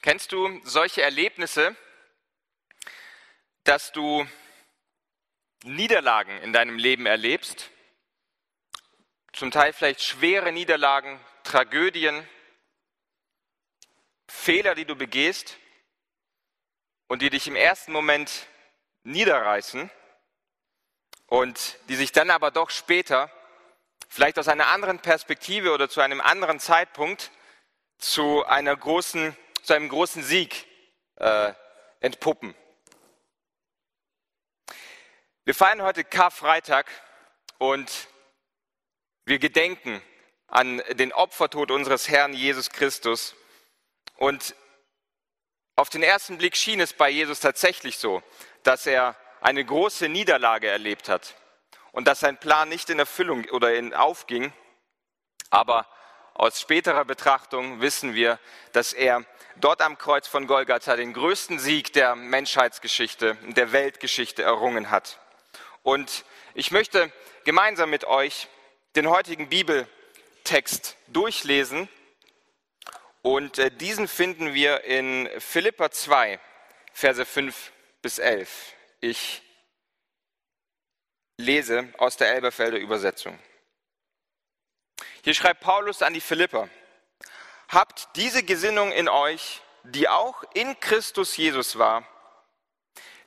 Kennst 0.00 0.30
du 0.30 0.60
solche 0.64 1.02
Erlebnisse, 1.02 1.74
dass 3.64 3.90
du 3.90 4.26
Niederlagen 5.64 6.38
in 6.42 6.52
deinem 6.52 6.78
Leben 6.78 7.06
erlebst? 7.06 7.70
Zum 9.32 9.50
Teil 9.50 9.72
vielleicht 9.72 10.02
schwere 10.02 10.52
Niederlagen, 10.52 11.18
Tragödien, 11.42 12.26
Fehler, 14.28 14.76
die 14.76 14.84
du 14.84 14.94
begehst 14.94 15.56
und 17.08 17.20
die 17.20 17.30
dich 17.30 17.48
im 17.48 17.56
ersten 17.56 17.90
Moment 17.90 18.46
niederreißen 19.02 19.90
und 21.26 21.78
die 21.88 21.96
sich 21.96 22.12
dann 22.12 22.30
aber 22.30 22.52
doch 22.52 22.70
später, 22.70 23.32
vielleicht 24.08 24.38
aus 24.38 24.46
einer 24.46 24.68
anderen 24.68 25.00
Perspektive 25.00 25.72
oder 25.72 25.88
zu 25.88 26.00
einem 26.00 26.20
anderen 26.20 26.60
Zeitpunkt, 26.60 27.32
zu, 27.98 28.44
einer 28.44 28.76
großen, 28.76 29.36
zu 29.68 29.74
einem 29.74 29.90
großen 29.90 30.22
Sieg 30.22 30.66
äh, 31.16 31.52
entpuppen. 32.00 32.54
Wir 35.44 35.54
feiern 35.54 35.82
heute 35.82 36.04
Karfreitag 36.04 36.90
und 37.58 38.08
wir 39.26 39.38
gedenken 39.38 40.00
an 40.46 40.82
den 40.92 41.12
Opfertod 41.12 41.70
unseres 41.70 42.08
Herrn 42.08 42.32
Jesus 42.32 42.70
Christus. 42.70 43.36
Und 44.16 44.54
auf 45.76 45.90
den 45.90 46.02
ersten 46.02 46.38
Blick 46.38 46.56
schien 46.56 46.80
es 46.80 46.94
bei 46.94 47.10
Jesus 47.10 47.40
tatsächlich 47.40 47.98
so, 47.98 48.22
dass 48.62 48.86
er 48.86 49.16
eine 49.42 49.62
große 49.62 50.08
Niederlage 50.08 50.68
erlebt 50.68 51.10
hat 51.10 51.34
und 51.92 52.08
dass 52.08 52.20
sein 52.20 52.40
Plan 52.40 52.70
nicht 52.70 52.88
in 52.88 52.98
Erfüllung 52.98 53.44
oder 53.50 53.74
in 53.74 53.92
aufging. 53.92 54.50
Aber 55.50 55.86
aus 56.38 56.60
späterer 56.60 57.04
Betrachtung 57.04 57.80
wissen 57.80 58.14
wir, 58.14 58.38
dass 58.72 58.92
er 58.92 59.24
dort 59.56 59.82
am 59.82 59.98
Kreuz 59.98 60.28
von 60.28 60.46
Golgatha 60.46 60.94
den 60.94 61.12
größten 61.12 61.58
Sieg 61.58 61.92
der 61.92 62.14
Menschheitsgeschichte, 62.14 63.36
der 63.48 63.72
Weltgeschichte 63.72 64.44
errungen 64.44 64.90
hat. 64.90 65.18
Und 65.82 66.24
ich 66.54 66.70
möchte 66.70 67.12
gemeinsam 67.44 67.90
mit 67.90 68.04
euch 68.04 68.46
den 68.94 69.08
heutigen 69.08 69.48
Bibeltext 69.48 70.96
durchlesen. 71.08 71.88
Und 73.22 73.58
äh, 73.58 73.72
diesen 73.72 74.06
finden 74.06 74.54
wir 74.54 74.84
in 74.84 75.28
Philippa 75.38 75.90
2, 75.90 76.38
Verse 76.92 77.24
5 77.24 77.72
bis 78.00 78.18
11. 78.20 78.74
Ich 79.00 79.42
lese 81.36 81.88
aus 81.98 82.16
der 82.16 82.32
Elberfelder 82.32 82.78
Übersetzung. 82.78 83.36
Hier 85.28 85.34
schreibt 85.34 85.60
Paulus 85.60 86.00
an 86.00 86.14
die 86.14 86.22
Philipper, 86.22 86.70
habt 87.68 88.08
diese 88.16 88.42
Gesinnung 88.42 88.92
in 88.92 89.10
euch, 89.10 89.60
die 89.82 90.08
auch 90.08 90.42
in 90.54 90.80
Christus 90.80 91.36
Jesus 91.36 91.76
war, 91.76 92.08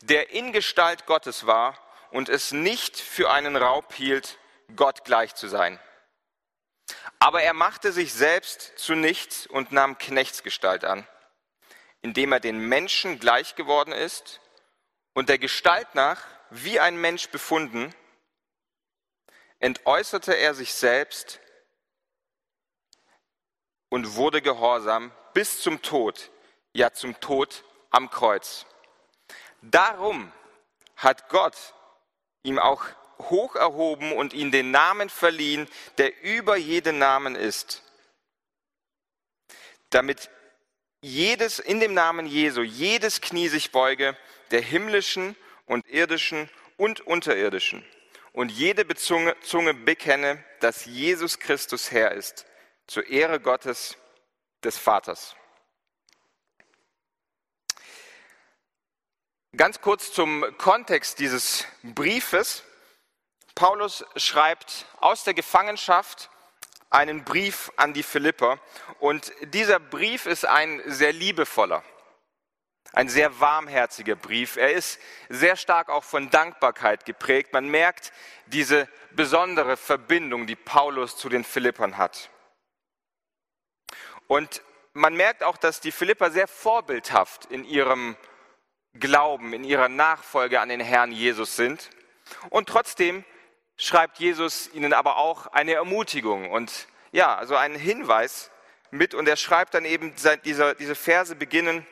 der 0.02 0.32
in 0.32 0.52
Gestalt 0.52 1.06
Gottes 1.06 1.46
war 1.46 1.78
und 2.10 2.28
es 2.28 2.54
nicht 2.54 2.98
für 2.98 3.30
einen 3.30 3.56
Raub 3.56 3.94
hielt, 3.94 4.40
Gott 4.76 5.06
gleich 5.06 5.36
zu 5.36 5.48
sein. 5.48 5.80
Aber 7.20 7.44
er 7.44 7.54
machte 7.54 7.92
sich 7.92 8.14
selbst 8.14 8.80
zu 8.80 8.96
nichts 8.96 9.46
und 9.46 9.72
nahm 9.72 10.00
Knechtsgestalt 10.00 10.84
an, 10.84 11.08
indem 12.02 12.32
er 12.32 12.40
den 12.40 12.58
Menschen 12.58 13.20
gleich 13.20 13.54
geworden 13.54 13.94
ist 13.94 14.42
und 15.14 15.30
der 15.30 15.38
Gestalt 15.38 15.94
nach 15.94 16.24
wie 16.50 16.80
ein 16.80 16.98
Mensch 17.00 17.30
befunden, 17.30 17.94
entäußerte 19.60 20.34
er 20.34 20.56
sich 20.56 20.74
selbst 20.74 21.40
und 23.92 24.16
wurde 24.16 24.42
gehorsam 24.42 25.12
bis 25.34 25.62
zum 25.62 25.82
Tod, 25.82 26.32
ja 26.74 26.94
zum 26.94 27.20
Tod 27.20 27.64
am 27.90 28.10
Kreuz. 28.10 28.66
Darum 29.62 30.32
hat 30.96 31.30
Gott 31.30 31.56
ihm 32.42 32.58
auch 32.58 32.86
hoch 33.20 33.56
erhoben 33.56 34.14
und 34.14 34.34
ihm 34.34 34.50
den 34.50 34.72
Namen 34.72 35.10
verliehen, 35.10 35.68
der 35.98 36.24
über 36.24 36.56
jeden 36.56 36.98
Namen 36.98 37.36
ist, 37.36 37.84
damit 39.90 40.30
jedes 41.02 41.60
in 41.60 41.82
dem 41.82 41.94
Namen 41.94 42.26
Jesu 42.26 42.62
jedes 42.62 43.20
Knie 43.20 43.50
sich 43.50 43.72
beuge 43.72 44.18
der 44.52 44.62
himmlischen 44.62 45.36
und 45.66 45.88
irdischen 45.90 46.50
und 46.78 47.02
unterirdischen 47.02 47.86
und 48.32 48.52
jede 48.52 48.88
Zunge, 48.96 49.36
Zunge 49.42 49.74
bekenne, 49.74 50.44
dass 50.62 50.86
Jesus 50.86 51.40
Christus 51.40 51.92
Herr 51.92 52.14
ist, 52.14 52.46
zur 52.88 53.08
Ehre 53.08 53.40
Gottes 53.40 53.98
des 54.64 54.78
Vaters. 54.78 55.36
Ganz 59.56 59.82
kurz 59.82 60.14
zum 60.14 60.46
Kontext 60.58 61.20
dieses 61.20 61.66
Briefes. 61.84 62.64
Paulus 63.54 64.06
schreibt 64.16 64.86
aus 65.02 65.26
der 65.26 65.34
Gefangenschaft 65.34 66.30
einen 66.90 67.24
Brief 67.26 67.72
an 67.76 67.94
die 67.94 68.04
Philipper 68.04 68.60
und 69.00 69.32
dieser 69.42 69.80
Brief 69.80 70.26
ist 70.26 70.46
ein 70.46 70.82
sehr 70.86 71.14
liebevoller. 71.14 71.84
Ein 72.94 73.08
sehr 73.08 73.40
warmherziger 73.40 74.16
Brief. 74.16 74.58
Er 74.58 74.74
ist 74.74 75.00
sehr 75.30 75.56
stark 75.56 75.90
auch 75.90 76.04
von 76.04 76.30
Dankbarkeit 76.30 77.06
geprägt. 77.06 77.54
Man 77.54 77.68
merkt 77.70 78.12
diese 78.48 78.90
besondere 79.12 79.78
Verbindung, 79.78 80.48
die 80.48 80.58
Paulus 80.58 81.16
zu 81.16 81.30
den 81.30 81.44
Philippern 81.44 81.98
hat. 81.98 82.31
Und 84.32 84.62
man 84.94 85.14
merkt 85.14 85.44
auch, 85.44 85.58
dass 85.58 85.82
die 85.82 85.92
Philipper 85.92 86.32
sehr 86.32 86.48
vorbildhaft 86.48 87.48
in 87.48 87.66
ihrem 87.66 88.16
Glauben, 88.94 89.52
in 89.52 89.66
ihrer 89.66 89.90
Nachfolge 89.90 90.62
an 90.62 90.70
den 90.70 90.80
Herrn 90.80 91.12
Jesus 91.12 91.58
sind. 91.58 91.90
Und 92.50 92.70
trotzdem 92.70 93.26
schreibt 93.76 94.20
Jesus 94.20 94.74
ihnen 94.74 94.94
aber 94.94 95.18
auch 95.18 95.48
eine 95.48 95.74
Ermutigung 95.74 96.50
und 96.50 96.88
ja, 97.12 97.36
also 97.36 97.58
einen 97.58 97.76
Hinweis 97.76 98.52
mit. 98.90 99.14
Und 99.16 99.28
er 99.28 99.36
schreibt 99.36 99.74
dann 99.74 99.84
eben, 99.84 100.16
diese, 100.16 100.76
diese 100.76 100.96
Verse 100.96 101.36
beginnen 101.36 101.86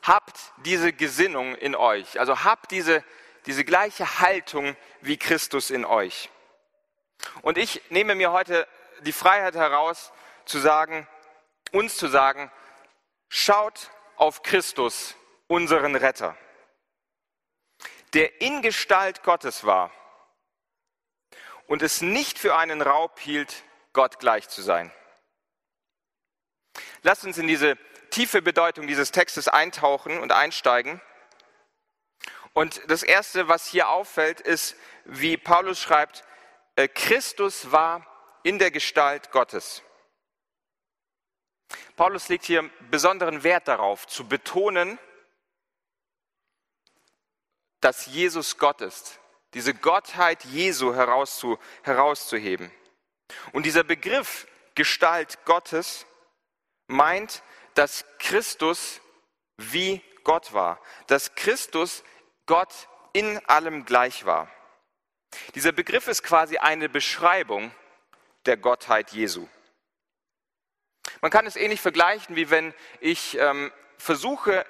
habt 0.00 0.38
diese 0.64 0.94
Gesinnung 0.94 1.54
in 1.56 1.74
euch. 1.74 2.18
Also 2.18 2.44
habt 2.44 2.70
diese, 2.70 3.04
diese 3.44 3.66
gleiche 3.66 4.20
Haltung 4.20 4.74
wie 5.02 5.18
Christus 5.18 5.68
in 5.68 5.84
euch. 5.84 6.30
Und 7.42 7.58
ich 7.58 7.82
nehme 7.90 8.14
mir 8.14 8.32
heute 8.32 8.66
die 9.00 9.12
Freiheit 9.12 9.54
heraus, 9.54 10.12
zu 10.46 10.58
sagen, 10.58 11.06
uns 11.72 11.96
zu 11.96 12.08
sagen, 12.08 12.50
schaut 13.28 13.90
auf 14.16 14.42
Christus, 14.42 15.16
unseren 15.48 15.96
Retter, 15.96 16.36
der 18.14 18.40
in 18.40 18.62
Gestalt 18.62 19.22
Gottes 19.22 19.64
war 19.64 19.90
und 21.66 21.82
es 21.82 22.00
nicht 22.00 22.38
für 22.38 22.56
einen 22.56 22.80
Raub 22.80 23.18
hielt, 23.18 23.64
Gott 23.92 24.18
gleich 24.18 24.48
zu 24.48 24.62
sein. 24.62 24.90
Lasst 27.02 27.24
uns 27.24 27.36
in 27.36 27.46
diese 27.46 27.76
tiefe 28.10 28.42
Bedeutung 28.42 28.86
dieses 28.86 29.10
Textes 29.10 29.48
eintauchen 29.48 30.18
und 30.18 30.32
einsteigen. 30.32 31.00
Und 32.52 32.80
das 32.90 33.02
Erste, 33.02 33.48
was 33.48 33.66
hier 33.66 33.88
auffällt, 33.88 34.40
ist, 34.40 34.76
wie 35.04 35.36
Paulus 35.36 35.80
schreibt, 35.80 36.24
äh, 36.76 36.88
Christus 36.88 37.72
war 37.72 38.06
in 38.42 38.58
der 38.58 38.70
Gestalt 38.70 39.30
Gottes. 39.30 39.82
Paulus 41.96 42.28
legt 42.28 42.44
hier 42.44 42.68
besonderen 42.90 43.42
Wert 43.42 43.68
darauf, 43.68 44.06
zu 44.06 44.26
betonen, 44.26 44.98
dass 47.80 48.06
Jesus 48.06 48.58
Gott 48.58 48.80
ist, 48.80 49.20
diese 49.54 49.74
Gottheit 49.74 50.44
Jesu 50.44 50.94
herauszu, 50.94 51.58
herauszuheben. 51.82 52.72
Und 53.52 53.66
dieser 53.66 53.84
Begriff 53.84 54.46
Gestalt 54.74 55.44
Gottes 55.44 56.06
meint, 56.86 57.42
dass 57.74 58.04
Christus 58.18 59.00
wie 59.56 60.02
Gott 60.24 60.52
war, 60.52 60.80
dass 61.08 61.34
Christus 61.34 62.04
Gott 62.46 62.88
in 63.12 63.38
allem 63.46 63.84
gleich 63.84 64.24
war. 64.24 64.50
Dieser 65.54 65.72
Begriff 65.72 66.08
ist 66.08 66.22
quasi 66.22 66.58
eine 66.58 66.88
Beschreibung 66.88 67.74
der 68.46 68.56
Gottheit 68.56 69.12
Jesu. 69.12 69.48
Man 71.20 71.30
kann 71.30 71.46
es 71.46 71.56
ähnlich 71.56 71.80
vergleichen, 71.80 72.36
wie 72.36 72.50
wenn 72.50 72.74
ich 73.00 73.38
ähm, 73.38 73.72
versuche, 73.98 74.64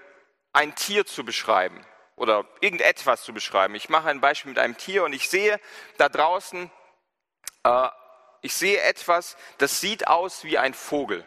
ein 0.52 0.74
Tier 0.74 1.06
zu 1.06 1.24
beschreiben 1.24 1.84
oder 2.16 2.46
irgendetwas 2.60 3.22
zu 3.22 3.32
beschreiben. 3.32 3.74
Ich 3.74 3.88
mache 3.88 4.08
ein 4.08 4.20
Beispiel 4.20 4.50
mit 4.50 4.58
einem 4.58 4.76
Tier 4.76 5.04
und 5.04 5.12
ich 5.12 5.28
sehe 5.28 5.60
da 5.96 6.08
draußen, 6.08 6.70
äh, 7.64 7.88
ich 8.42 8.54
sehe 8.54 8.80
etwas, 8.80 9.36
das 9.58 9.80
sieht 9.80 10.08
aus 10.08 10.44
wie 10.44 10.58
ein 10.58 10.74
Vogel. 10.74 11.24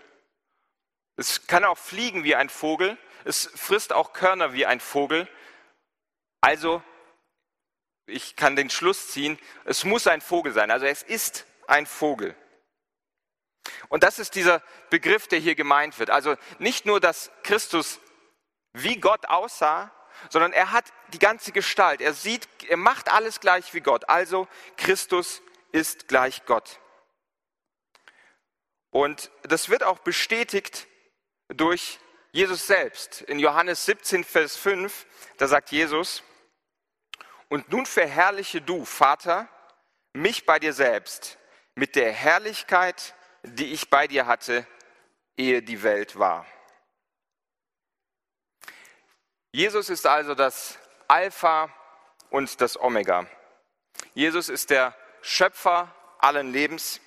Es 1.17 1.47
kann 1.47 1.63
auch 1.63 1.77
fliegen 1.77 2.23
wie 2.23 2.35
ein 2.35 2.49
Vogel. 2.49 2.97
Es 3.23 3.49
frisst 3.55 3.93
auch 3.93 4.13
Körner 4.13 4.53
wie 4.53 4.65
ein 4.65 4.79
Vogel. 4.79 5.27
Also, 6.41 6.83
ich 8.05 8.35
kann 8.35 8.55
den 8.55 8.69
Schluss 8.69 9.09
ziehen, 9.09 9.39
es 9.63 9.83
muss 9.83 10.07
ein 10.07 10.21
Vogel 10.21 10.53
sein. 10.53 10.69
Also 10.69 10.85
es 10.85 11.01
ist 11.01 11.45
ein 11.67 11.85
Vogel. 11.85 12.35
Und 13.89 14.03
das 14.03 14.19
ist 14.19 14.35
dieser 14.35 14.61
Begriff, 14.89 15.27
der 15.27 15.39
hier 15.39 15.55
gemeint 15.55 15.99
wird. 15.99 16.09
Also 16.09 16.35
nicht 16.59 16.85
nur, 16.85 16.99
dass 16.99 17.31
Christus 17.43 17.99
wie 18.73 18.99
Gott 18.99 19.27
aussah, 19.27 19.91
sondern 20.29 20.53
er 20.53 20.71
hat 20.71 20.85
die 21.13 21.19
ganze 21.19 21.51
Gestalt. 21.51 22.01
Er 22.01 22.13
sieht, 22.13 22.47
er 22.67 22.77
macht 22.77 23.09
alles 23.09 23.39
gleich 23.39 23.73
wie 23.73 23.81
Gott. 23.81 24.09
Also 24.09 24.47
Christus 24.77 25.41
ist 25.71 26.07
gleich 26.07 26.45
Gott. 26.45 26.79
Und 28.91 29.31
das 29.43 29.69
wird 29.69 29.83
auch 29.83 29.99
bestätigt 29.99 30.87
durch 31.49 31.99
Jesus 32.31 32.67
selbst. 32.67 33.21
In 33.21 33.39
Johannes 33.39 33.85
17, 33.85 34.23
Vers 34.23 34.55
5, 34.55 35.05
da 35.37 35.47
sagt 35.47 35.71
Jesus, 35.71 36.23
und 37.49 37.69
nun 37.69 37.85
verherrliche 37.85 38.61
du, 38.61 38.85
Vater, 38.85 39.47
mich 40.13 40.45
bei 40.45 40.59
dir 40.59 40.73
selbst 40.73 41.37
mit 41.75 41.95
der 41.95 42.11
Herrlichkeit, 42.11 43.14
die 43.45 43.73
ich 43.73 43.89
bei 43.89 44.07
dir 44.07 44.25
hatte, 44.27 44.67
ehe 45.37 45.61
die 45.61 45.83
Welt 45.83 46.17
war. 46.17 46.45
Jesus 49.51 49.89
ist 49.89 50.05
also 50.05 50.35
das 50.35 50.77
Alpha 51.07 51.73
und 52.29 52.59
das 52.61 52.79
Omega. 52.79 53.25
Jesus 54.13 54.49
ist 54.49 54.69
der 54.69 54.95
Schöpfer 55.21 55.93
allen 56.19 56.51
Lebens. 56.51 56.99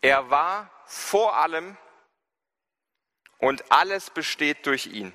Er 0.00 0.30
war 0.30 0.70
vor 0.84 1.36
allem 1.36 1.76
und 3.38 3.70
alles 3.70 4.10
besteht 4.10 4.66
durch 4.66 4.86
ihn. 4.86 5.12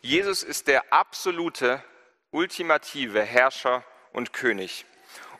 Jesus 0.00 0.42
ist 0.42 0.68
der 0.68 0.92
absolute, 0.92 1.82
ultimative 2.30 3.22
Herrscher 3.22 3.84
und 4.12 4.32
König. 4.32 4.86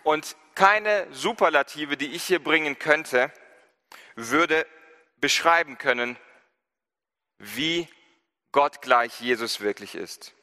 Und 0.02 0.36
keine 0.56 1.06
Superlative, 1.12 1.96
die 1.96 2.12
ich 2.12 2.24
hier 2.24 2.42
bringen 2.42 2.78
könnte, 2.78 3.32
würde 4.16 4.66
beschreiben 5.18 5.78
können, 5.78 6.18
wie 7.38 7.88
Gott 8.50 8.80
gleich 8.82 9.20
Jesus 9.20 9.60
wirklich 9.60 9.94
ist. 9.94 10.34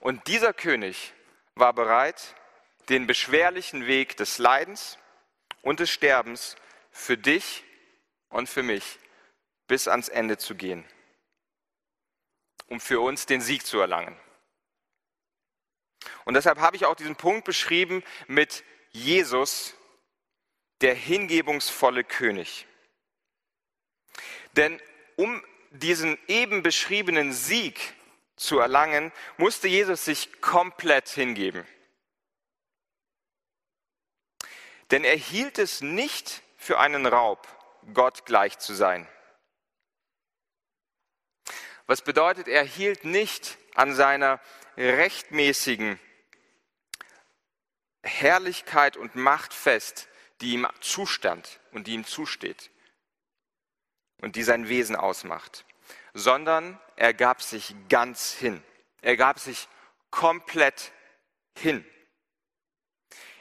Und 0.00 0.26
dieser 0.26 0.52
König 0.52 1.12
war 1.54 1.74
bereit, 1.74 2.34
den 2.88 3.06
beschwerlichen 3.06 3.86
Weg 3.86 4.16
des 4.16 4.38
Leidens 4.38 4.98
und 5.60 5.80
des 5.80 5.90
Sterbens 5.90 6.56
für 6.90 7.18
dich 7.18 7.62
und 8.30 8.48
für 8.48 8.62
mich 8.62 8.98
bis 9.66 9.86
ans 9.86 10.08
Ende 10.08 10.38
zu 10.38 10.54
gehen, 10.54 10.84
um 12.68 12.80
für 12.80 13.00
uns 13.00 13.26
den 13.26 13.42
Sieg 13.42 13.66
zu 13.66 13.78
erlangen. 13.78 14.18
Und 16.28 16.34
deshalb 16.34 16.58
habe 16.58 16.76
ich 16.76 16.84
auch 16.84 16.94
diesen 16.94 17.16
Punkt 17.16 17.46
beschrieben 17.46 18.04
mit 18.26 18.62
Jesus, 18.90 19.74
der 20.82 20.94
hingebungsvolle 20.94 22.04
König. 22.04 22.66
Denn 24.52 24.78
um 25.16 25.42
diesen 25.70 26.18
eben 26.26 26.62
beschriebenen 26.62 27.32
Sieg 27.32 27.80
zu 28.36 28.58
erlangen, 28.58 29.10
musste 29.38 29.68
Jesus 29.68 30.04
sich 30.04 30.42
komplett 30.42 31.08
hingeben. 31.08 31.66
Denn 34.90 35.04
er 35.04 35.16
hielt 35.16 35.58
es 35.58 35.80
nicht 35.80 36.42
für 36.58 36.78
einen 36.78 37.06
Raub, 37.06 37.48
Gott 37.94 38.26
gleich 38.26 38.58
zu 38.58 38.74
sein. 38.74 39.08
Was 41.86 42.02
bedeutet, 42.02 42.48
er 42.48 42.64
hielt 42.64 43.06
nicht 43.06 43.56
an 43.74 43.94
seiner 43.94 44.42
rechtmäßigen 44.76 45.98
Herrlichkeit 48.02 48.96
und 48.96 49.16
Macht 49.16 49.52
fest, 49.52 50.08
die 50.40 50.52
ihm 50.54 50.66
zustand 50.80 51.60
und 51.72 51.86
die 51.86 51.94
ihm 51.94 52.04
zusteht 52.04 52.70
und 54.20 54.36
die 54.36 54.42
sein 54.42 54.68
Wesen 54.68 54.96
ausmacht, 54.96 55.64
sondern 56.14 56.80
er 56.96 57.14
gab 57.14 57.42
sich 57.42 57.74
ganz 57.88 58.32
hin. 58.32 58.62
Er 59.00 59.16
gab 59.16 59.38
sich 59.38 59.68
komplett 60.10 60.92
hin, 61.56 61.84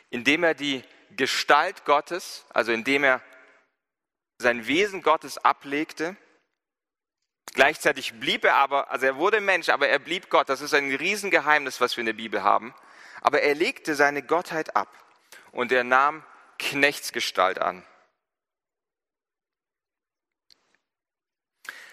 indem 0.09 0.43
er 0.43 0.53
die 0.53 0.83
Gestalt 1.11 1.85
Gottes, 1.85 2.45
also 2.49 2.71
indem 2.71 3.03
er 3.03 3.21
sein 4.37 4.67
Wesen 4.67 5.01
Gottes 5.01 5.37
ablegte. 5.37 6.15
Gleichzeitig 7.53 8.19
blieb 8.19 8.43
er 8.43 8.55
aber, 8.55 8.91
also 8.91 9.05
er 9.05 9.15
wurde 9.15 9.41
Mensch, 9.41 9.69
aber 9.69 9.87
er 9.87 9.99
blieb 9.99 10.29
Gott. 10.29 10.49
Das 10.49 10.61
ist 10.61 10.73
ein 10.73 10.93
Riesengeheimnis, 10.93 11.81
was 11.81 11.97
wir 11.97 12.01
in 12.01 12.07
der 12.07 12.13
Bibel 12.13 12.43
haben. 12.43 12.75
Aber 13.21 13.41
er 13.41 13.55
legte 13.55 13.95
seine 13.95 14.23
Gottheit 14.23 14.75
ab 14.75 14.89
und 15.51 15.71
er 15.71 15.83
nahm 15.83 16.23
Knechtsgestalt 16.59 17.59
an. 17.59 17.85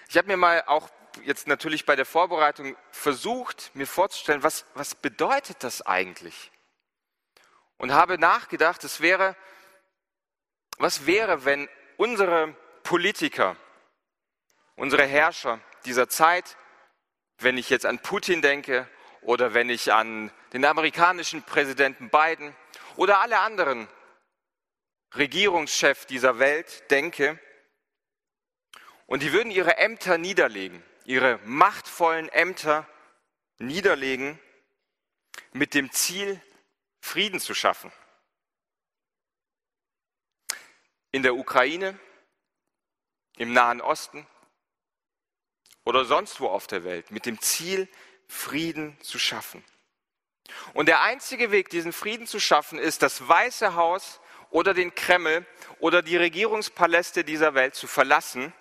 Ich 0.09 0.17
habe 0.17 0.29
mir 0.29 0.37
mal 0.37 0.63
auch 0.67 0.91
jetzt 1.23 1.47
natürlich 1.47 1.87
bei 1.87 1.97
der 1.97 2.07
Vorbereitung 2.07 2.77
versucht, 2.91 3.71
mir 3.75 3.87
vorzustellen, 3.87 4.43
was, 4.43 4.65
was 4.75 4.95
bedeutet 4.95 5.63
das 5.63 5.83
eigentlich? 5.83 6.51
Und 7.79 7.93
habe 7.93 8.19
nachgedacht, 8.19 8.85
es 8.85 9.01
wäre, 9.01 9.37
was 10.79 11.07
wäre, 11.07 11.45
wenn 11.45 11.69
unsere 11.97 12.57
Politiker, 12.83 13.57
unsere 14.77 15.05
Herrscher 15.05 15.61
dieser 15.85 16.09
Zeit, 16.09 16.57
wenn 17.39 17.59
ich 17.59 17.71
jetzt 17.71 17.87
an 17.87 17.99
Putin 17.99 18.43
denke 18.43 18.89
oder 19.25 19.55
wenn 19.55 19.71
ich 19.71 19.93
an 19.93 20.31
den 20.53 20.65
amerikanischen 20.65 21.43
Präsidenten 21.43 22.11
Biden 22.11 22.55
oder 22.97 23.21
alle 23.21 23.41
anderen 23.41 23.89
Regierungschefs 25.15 26.07
dieser 26.07 26.39
Welt 26.39 26.91
denke, 26.91 27.39
und 29.07 29.23
die 29.23 29.33
würden 29.33 29.51
ihre 29.51 29.77
Ämter 29.77 30.19
niederlegen, 30.19 30.83
ihre 31.05 31.39
machtvollen 31.45 32.29
Ämter 32.31 32.89
niederlegen 33.59 34.39
mit 35.53 35.75
dem 35.75 35.91
Ziel, 35.93 36.41
Frieden 37.01 37.39
zu 37.39 37.55
schaffen. 37.55 37.93
In 41.11 41.23
der 41.23 41.35
Ukraine, 41.35 41.99
im 43.37 43.53
Nahen 43.53 43.81
Osten 43.81 44.27
oder 45.85 46.07
sonst 46.07 46.41
wo 46.41 46.49
auf 46.49 46.67
der 46.67 46.83
Welt 46.85 47.11
mit 47.11 47.27
dem 47.27 47.41
Ziel, 47.41 47.89
Frieden 48.29 48.99
zu 49.01 49.19
schaffen. 49.19 49.65
Und 50.75 50.87
der 50.87 51.03
einzige 51.03 51.51
Weg, 51.51 51.71
diesen 51.71 51.93
Frieden 51.93 52.27
zu 52.27 52.41
schaffen, 52.41 52.79
ist, 52.79 53.03
das 53.03 53.27
Weiße 53.27 53.75
Haus 53.75 54.21
oder 54.51 54.75
den 54.75 54.95
Kreml 54.95 55.47
oder 55.79 56.03
die 56.03 56.17
Regierungspaläste 56.17 57.25
dieser 57.25 57.55
Welt 57.55 57.75
zu 57.75 57.87
verlassen 57.87 58.53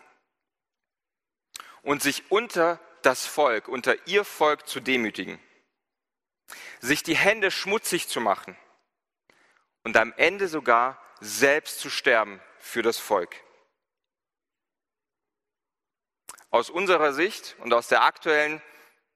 und 1.81 2.01
sich 2.01 2.23
unter 2.31 2.79
das 3.01 3.25
Volk, 3.25 3.67
unter 3.67 4.07
ihr 4.07 4.23
Volk 4.23 4.67
zu 4.67 4.79
demütigen, 4.79 5.39
sich 6.79 7.03
die 7.03 7.17
Hände 7.17 7.51
schmutzig 7.51 8.07
zu 8.07 8.21
machen 8.21 8.57
und 9.83 9.97
am 9.97 10.13
Ende 10.17 10.47
sogar 10.47 11.01
selbst 11.19 11.79
zu 11.79 11.89
sterben 11.89 12.41
für 12.59 12.81
das 12.81 12.97
Volk. 12.97 13.35
Aus 16.49 16.69
unserer 16.69 17.13
Sicht 17.13 17.55
und 17.59 17.73
aus 17.73 17.87
der 17.87 18.03
aktuellen, 18.03 18.61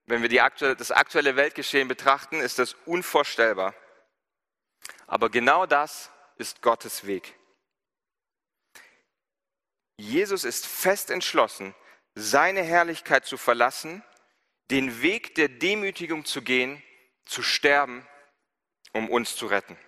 wenn 0.08 0.22
wir 0.22 0.42
aktuelle, 0.42 0.74
das 0.74 0.90
aktuelle 0.90 1.36
Weltgeschehen 1.36 1.86
betrachten, 1.86 2.40
ist 2.40 2.58
das 2.58 2.74
unvorstellbar. 2.86 3.74
Aber 5.06 5.28
genau 5.28 5.66
das 5.66 6.10
ist 6.36 6.62
Gottes 6.62 7.06
Weg. 7.06 7.34
Jesus 9.98 10.44
ist 10.44 10.66
fest 10.66 11.10
entschlossen, 11.10 11.74
seine 12.14 12.62
Herrlichkeit 12.62 13.26
zu 13.26 13.36
verlassen, 13.36 14.02
den 14.70 15.02
Weg 15.02 15.34
der 15.34 15.48
Demütigung 15.48 16.24
zu 16.24 16.40
gehen, 16.40 16.82
zu 17.26 17.42
sterben, 17.42 18.06
um 18.92 19.10
uns 19.10 19.36
zu 19.36 19.46
retten. 19.46 19.78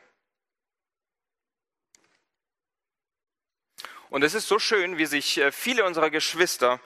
Und 4.11 4.23
es 4.23 4.35
ist 4.35 4.49
so 4.49 4.59
schön, 4.59 4.99
wie 4.99 5.07
sich 5.07 5.39
äh, 5.39 5.53
viele 5.53 5.85
unserer 5.85 6.11
Geschwister 6.11 6.81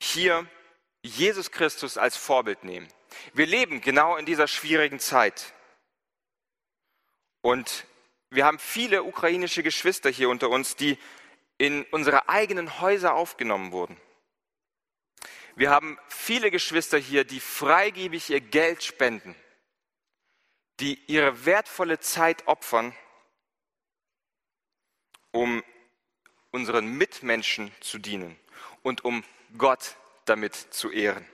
hier 0.00 0.46
Jesus 1.06 1.50
Christus 1.50 1.98
als 1.98 2.16
Vorbild 2.16 2.64
nehmen. 2.64 2.88
Wir 3.32 3.46
leben 3.46 3.80
genau 3.80 4.16
in 4.16 4.26
dieser 4.26 4.48
schwierigen 4.48 4.98
Zeit. 4.98 5.52
Und 7.40 7.86
wir 8.30 8.44
haben 8.44 8.58
viele 8.58 9.04
ukrainische 9.04 9.62
Geschwister 9.62 10.10
hier 10.10 10.28
unter 10.28 10.50
uns, 10.50 10.76
die 10.76 10.98
in 11.58 11.84
unsere 11.90 12.28
eigenen 12.28 12.80
Häuser 12.80 13.14
aufgenommen 13.14 13.72
wurden. 13.72 13.96
Wir 15.54 15.70
haben 15.70 15.98
viele 16.08 16.50
Geschwister 16.50 16.98
hier, 16.98 17.24
die 17.24 17.40
freigebig 17.40 18.28
ihr 18.28 18.40
Geld 18.40 18.82
spenden, 18.82 19.34
die 20.80 21.00
ihre 21.06 21.46
wertvolle 21.46 21.98
Zeit 21.98 22.46
opfern, 22.46 22.94
um 25.30 25.64
unseren 26.50 26.86
Mitmenschen 26.86 27.72
zu 27.80 27.98
dienen 27.98 28.38
und 28.82 29.04
um 29.04 29.24
Gott 29.56 29.96
damit 30.28 30.54
zu 30.54 30.90
ehren. 30.90 31.26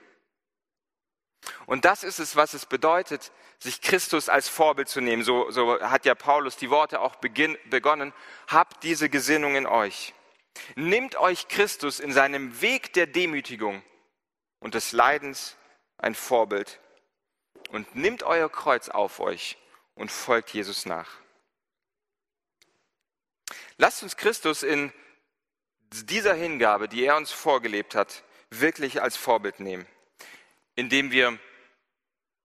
Und 1.65 1.85
das 1.85 2.03
ist 2.03 2.19
es, 2.19 2.35
was 2.35 2.53
es 2.53 2.65
bedeutet, 2.65 3.31
sich 3.59 3.81
Christus 3.81 4.29
als 4.29 4.47
Vorbild 4.47 4.89
zu 4.89 5.01
nehmen. 5.01 5.23
So, 5.23 5.51
so 5.51 5.79
hat 5.81 6.05
ja 6.05 6.15
Paulus 6.15 6.57
die 6.57 6.69
Worte 6.69 6.99
auch 6.99 7.15
beginn, 7.15 7.57
begonnen. 7.69 8.13
Habt 8.47 8.83
diese 8.83 9.09
Gesinnung 9.09 9.55
in 9.55 9.65
euch. 9.65 10.13
Nimmt 10.75 11.15
euch 11.15 11.47
Christus 11.47 11.99
in 11.99 12.13
seinem 12.13 12.61
Weg 12.61 12.93
der 12.93 13.07
Demütigung 13.07 13.83
und 14.59 14.75
des 14.75 14.91
Leidens 14.91 15.57
ein 15.97 16.15
Vorbild 16.15 16.79
und 17.69 17.95
nimmt 17.95 18.23
euer 18.23 18.49
Kreuz 18.49 18.89
auf 18.89 19.19
euch 19.19 19.57
und 19.95 20.11
folgt 20.11 20.51
Jesus 20.53 20.85
nach. 20.85 21.09
Lasst 23.77 24.03
uns 24.03 24.15
Christus 24.15 24.63
in 24.63 24.93
dieser 25.91 26.33
Hingabe, 26.33 26.87
die 26.87 27.03
er 27.03 27.17
uns 27.17 27.31
vorgelebt 27.31 27.95
hat, 27.95 28.23
wirklich 28.59 29.01
als 29.01 29.15
Vorbild 29.15 29.59
nehmen, 29.59 29.85
indem 30.75 31.11
wir 31.11 31.39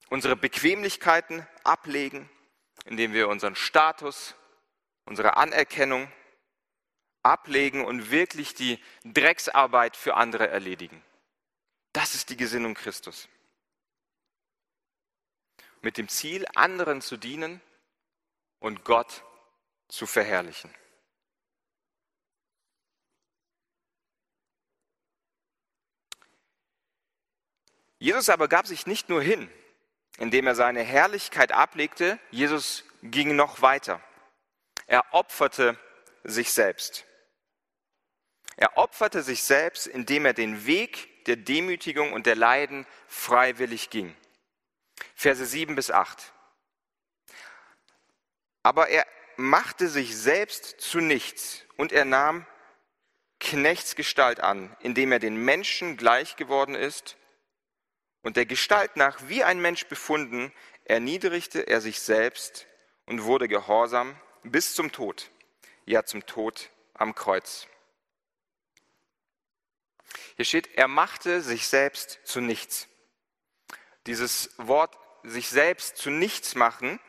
unsere 0.08 0.36
Bequemlichkeiten 0.36 1.46
ablegen, 1.64 2.28
indem 2.84 3.12
wir 3.12 3.28
unseren 3.28 3.56
Status, 3.56 4.34
unsere 5.04 5.36
Anerkennung 5.36 6.10
ablegen 7.22 7.84
und 7.84 8.10
wirklich 8.10 8.54
die 8.54 8.82
Drecksarbeit 9.04 9.96
für 9.96 10.14
andere 10.14 10.48
erledigen. 10.48 11.02
Das 11.92 12.14
ist 12.14 12.30
die 12.30 12.36
Gesinnung 12.36 12.74
Christus. 12.74 13.28
Mit 15.80 15.96
dem 15.96 16.08
Ziel, 16.08 16.46
anderen 16.54 17.00
zu 17.00 17.16
dienen 17.16 17.60
und 18.58 18.84
Gott 18.84 19.24
zu 19.88 20.06
verherrlichen. 20.06 20.74
Jesus 27.98 28.28
aber 28.28 28.48
gab 28.48 28.66
sich 28.66 28.86
nicht 28.86 29.08
nur 29.08 29.22
hin, 29.22 29.50
indem 30.18 30.46
er 30.46 30.54
seine 30.54 30.82
Herrlichkeit 30.82 31.52
ablegte, 31.52 32.18
Jesus 32.30 32.84
ging 33.02 33.36
noch 33.36 33.60
weiter. 33.60 34.00
Er 34.86 35.12
opferte 35.12 35.78
sich 36.24 36.52
selbst. 36.52 37.04
Er 38.56 38.76
opferte 38.76 39.22
sich 39.22 39.42
selbst, 39.42 39.86
indem 39.86 40.26
er 40.26 40.32
den 40.32 40.66
Weg 40.66 41.24
der 41.26 41.36
Demütigung 41.36 42.12
und 42.12 42.26
der 42.26 42.36
Leiden 42.36 42.86
freiwillig 43.06 43.90
ging. 43.90 44.16
Verse 45.14 45.44
7 45.44 45.74
bis 45.74 45.90
8. 45.90 46.32
Aber 48.62 48.88
er 48.88 49.06
machte 49.36 49.88
sich 49.88 50.16
selbst 50.16 50.80
zu 50.80 51.00
nichts 51.00 51.64
und 51.76 51.92
er 51.92 52.04
nahm 52.04 52.46
Knechtsgestalt 53.40 54.40
an, 54.40 54.76
indem 54.80 55.12
er 55.12 55.20
den 55.20 55.36
Menschen 55.36 55.96
gleich 55.96 56.34
geworden 56.34 56.74
ist 56.74 57.17
und 58.22 58.36
der 58.36 58.46
Gestalt 58.46 58.96
nach 58.96 59.28
wie 59.28 59.44
ein 59.44 59.60
Mensch 59.60 59.86
befunden, 59.86 60.52
erniedrigte 60.84 61.66
er 61.66 61.80
sich 61.80 62.00
selbst 62.00 62.66
und 63.06 63.24
wurde 63.24 63.48
gehorsam 63.48 64.18
bis 64.42 64.74
zum 64.74 64.92
Tod, 64.92 65.30
ja 65.86 66.04
zum 66.04 66.26
Tod 66.26 66.70
am 66.94 67.14
Kreuz. 67.14 67.66
Hier 70.36 70.44
steht, 70.44 70.74
er 70.76 70.88
machte 70.88 71.42
sich 71.42 71.68
selbst 71.68 72.20
zu 72.24 72.40
nichts. 72.40 72.88
Dieses 74.06 74.50
Wort 74.56 74.96
sich 75.22 75.48
selbst 75.48 75.96
zu 75.96 76.10
nichts 76.10 76.54
machen 76.54 77.00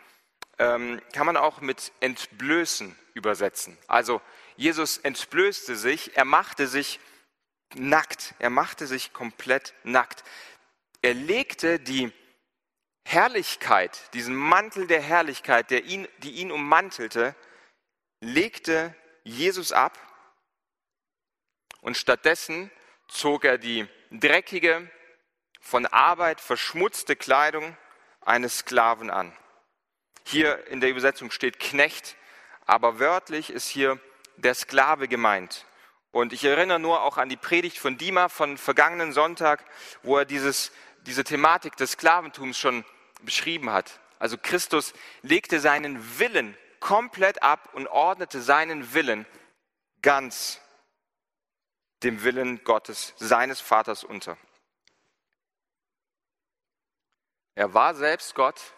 ähm, 0.57 1.01
kann 1.13 1.25
man 1.25 1.37
auch 1.37 1.61
mit 1.61 1.91
entblößen 2.01 2.97
übersetzen. 3.13 3.77
Also 3.87 4.21
Jesus 4.57 4.97
entblößte 4.97 5.75
sich, 5.75 6.17
er 6.17 6.25
machte 6.25 6.67
sich 6.67 6.99
nackt, 7.75 8.33
er 8.39 8.49
machte 8.49 8.87
sich 8.87 9.13
komplett 9.13 9.73
nackt. 9.83 10.23
Er 11.01 11.13
legte 11.13 11.79
die 11.79 12.11
Herrlichkeit, 13.05 14.13
diesen 14.13 14.35
Mantel 14.35 14.87
der 14.87 15.01
Herrlichkeit, 15.01 15.71
der 15.71 15.85
ihn, 15.85 16.07
die 16.19 16.31
ihn 16.31 16.51
ummantelte, 16.51 17.35
legte 18.19 18.95
Jesus 19.23 19.71
ab 19.71 19.97
und 21.81 21.97
stattdessen 21.97 22.69
zog 23.07 23.45
er 23.45 23.57
die 23.57 23.87
dreckige, 24.11 24.89
von 25.61 25.85
Arbeit 25.85 26.39
verschmutzte 26.39 27.15
Kleidung 27.15 27.75
eines 28.21 28.59
Sklaven 28.59 29.09
an. 29.09 29.35
Hier 30.25 30.67
in 30.67 30.79
der 30.79 30.89
Übersetzung 30.89 31.31
steht 31.31 31.59
Knecht, 31.59 32.15
aber 32.65 32.99
wörtlich 32.99 33.49
ist 33.49 33.67
hier 33.67 33.99
der 34.37 34.53
Sklave 34.53 35.07
gemeint. 35.07 35.65
Und 36.11 36.33
ich 36.33 36.43
erinnere 36.43 36.79
nur 36.79 37.03
auch 37.03 37.17
an 37.17 37.29
die 37.29 37.37
Predigt 37.37 37.77
von 37.77 37.97
Dima 37.97 38.29
von 38.29 38.57
vergangenen 38.57 39.11
Sonntag, 39.11 39.63
wo 40.01 40.17
er 40.17 40.25
dieses 40.25 40.71
diese 41.05 41.23
Thematik 41.23 41.75
des 41.77 41.91
Sklaventums 41.91 42.57
schon 42.57 42.85
beschrieben 43.21 43.69
hat. 43.69 43.99
Also 44.19 44.37
Christus 44.37 44.93
legte 45.21 45.59
seinen 45.59 46.19
Willen 46.19 46.57
komplett 46.79 47.41
ab 47.43 47.73
und 47.73 47.87
ordnete 47.87 48.41
seinen 48.41 48.93
Willen 48.93 49.25
ganz 50.01 50.61
dem 52.03 52.23
Willen 52.23 52.63
Gottes, 52.63 53.13
seines 53.17 53.59
Vaters 53.59 54.03
unter. 54.03 54.37
Er 57.55 57.73
war 57.73 57.93
selbst 57.95 58.35
Gott 58.35 58.73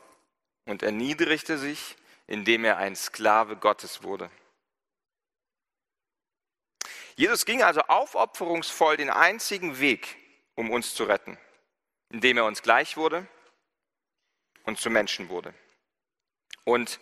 und 0.66 0.82
erniedrigte 0.82 1.60
sich, 1.60 1.96
indem 2.26 2.66
er 2.66 2.78
ein 2.78 2.96
Sklave 2.96 3.58
Gottes 3.58 4.02
wurde. 4.02 4.32
Jesus 7.16 7.46
ging 7.46 7.62
also 7.62 7.82
aufopferungsvoll 7.82 8.98
den 8.98 9.12
einzigen 9.12 9.80
Weg, 9.80 10.18
um 10.56 10.72
uns 10.72 10.96
zu 10.96 11.04
retten 11.04 11.38
indem 12.12 12.38
er 12.38 12.46
uns 12.46 12.62
gleich 12.62 12.98
wurde 12.98 13.28
und 14.64 14.80
zu 14.80 14.90
Menschen 14.90 15.30
wurde. 15.30 15.54
Und 16.64 17.00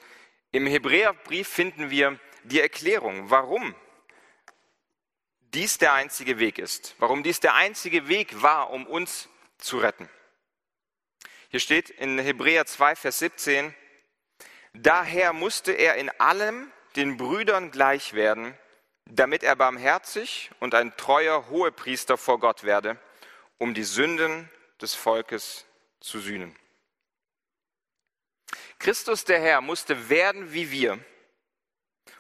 im 0.52 0.66
Hebräerbrief 0.66 1.48
finden 1.48 1.90
wir 1.90 2.20
die 2.44 2.60
Erklärung, 2.60 3.30
warum 3.30 3.76
dies 5.54 5.78
der 5.78 5.94
einzige 5.94 6.40
Weg 6.40 6.60
ist, 6.60 6.96
warum 7.00 7.24
dies 7.24 7.40
der 7.40 7.56
einzige 7.56 8.08
Weg 8.08 8.42
war, 8.42 8.70
um 8.70 8.86
uns 8.86 9.30
zu 9.58 9.80
retten. 9.80 10.10
Hier 11.50 11.60
steht 11.60 11.90
in 11.90 12.20
Hebräer 12.20 12.66
2, 12.66 12.96
Vers 12.96 13.20
17, 13.20 13.74
daher 14.74 15.34
musste 15.34 15.72
er 15.72 15.96
in 15.96 16.10
allem 16.20 16.72
den 16.96 17.18
Brüdern 17.18 17.72
gleich 17.72 18.14
werden, 18.14 18.56
damit 19.06 19.44
er 19.44 19.56
barmherzig 19.56 20.52
und 20.60 20.76
ein 20.76 20.96
treuer 20.98 21.50
Hohepriester 21.50 22.18
vor 22.18 22.40
Gott 22.40 22.64
werde, 22.64 23.00
um 23.58 23.74
die 23.74 23.84
Sünden 23.84 24.50
des 24.82 24.96
Volkes 24.96 25.66
zu 26.00 26.20
sühnen. 26.20 26.56
Christus 28.80 29.26
der 29.26 29.42
Herr 29.42 29.62
musste 29.62 30.10
werden 30.10 30.54
wie 30.54 30.72
wir, 30.72 31.04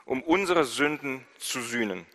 um 0.05 0.21
unsere 0.23 0.65
Sünden 0.65 1.25
zu 1.37 1.61
sühnen. 1.61 2.05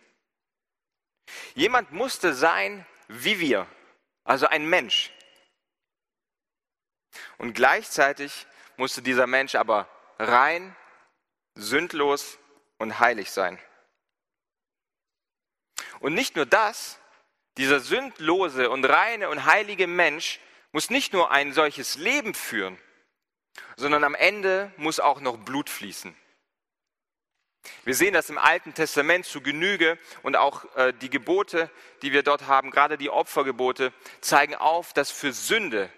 Jemand 1.55 1.91
musste 1.91 2.33
sein 2.33 2.85
wie 3.07 3.39
wir, 3.39 3.67
also 4.23 4.47
ein 4.47 4.67
Mensch. 4.67 5.11
Und 7.37 7.53
gleichzeitig 7.53 8.45
musste 8.77 9.01
dieser 9.01 9.27
Mensch 9.27 9.55
aber 9.55 9.89
rein, 10.19 10.75
sündlos 11.55 12.37
und 12.77 12.99
heilig 12.99 13.31
sein. 13.31 13.59
Und 15.99 16.13
nicht 16.13 16.35
nur 16.35 16.45
das, 16.45 16.99
dieser 17.57 17.79
sündlose 17.79 18.69
und 18.69 18.85
reine 18.85 19.29
und 19.29 19.45
heilige 19.45 19.87
Mensch 19.87 20.39
muss 20.71 20.89
nicht 20.89 21.13
nur 21.13 21.31
ein 21.31 21.53
solches 21.53 21.95
Leben 21.95 22.33
führen, 22.33 22.77
sondern 23.77 24.03
am 24.03 24.15
Ende 24.15 24.73
muss 24.77 24.99
auch 24.99 25.21
noch 25.21 25.37
Blut 25.37 25.69
fließen. 25.69 26.15
Wir 27.83 27.95
sehen 27.95 28.13
das 28.13 28.29
im 28.29 28.37
Alten 28.37 28.73
Testament 28.73 29.25
zu 29.25 29.41
Genüge 29.41 29.97
und 30.21 30.35
auch 30.35 30.65
äh, 30.75 30.93
die 30.93 31.09
Gebote, 31.09 31.71
die 32.01 32.11
wir 32.11 32.21
dort 32.21 32.47
haben, 32.47 32.69
gerade 32.69 32.97
die 32.97 33.09
Opfergebote, 33.09 33.91
zeigen 34.21 34.55
auf, 34.55 34.93
dass 34.93 35.09
für 35.09 35.33
Sünde 35.33 35.89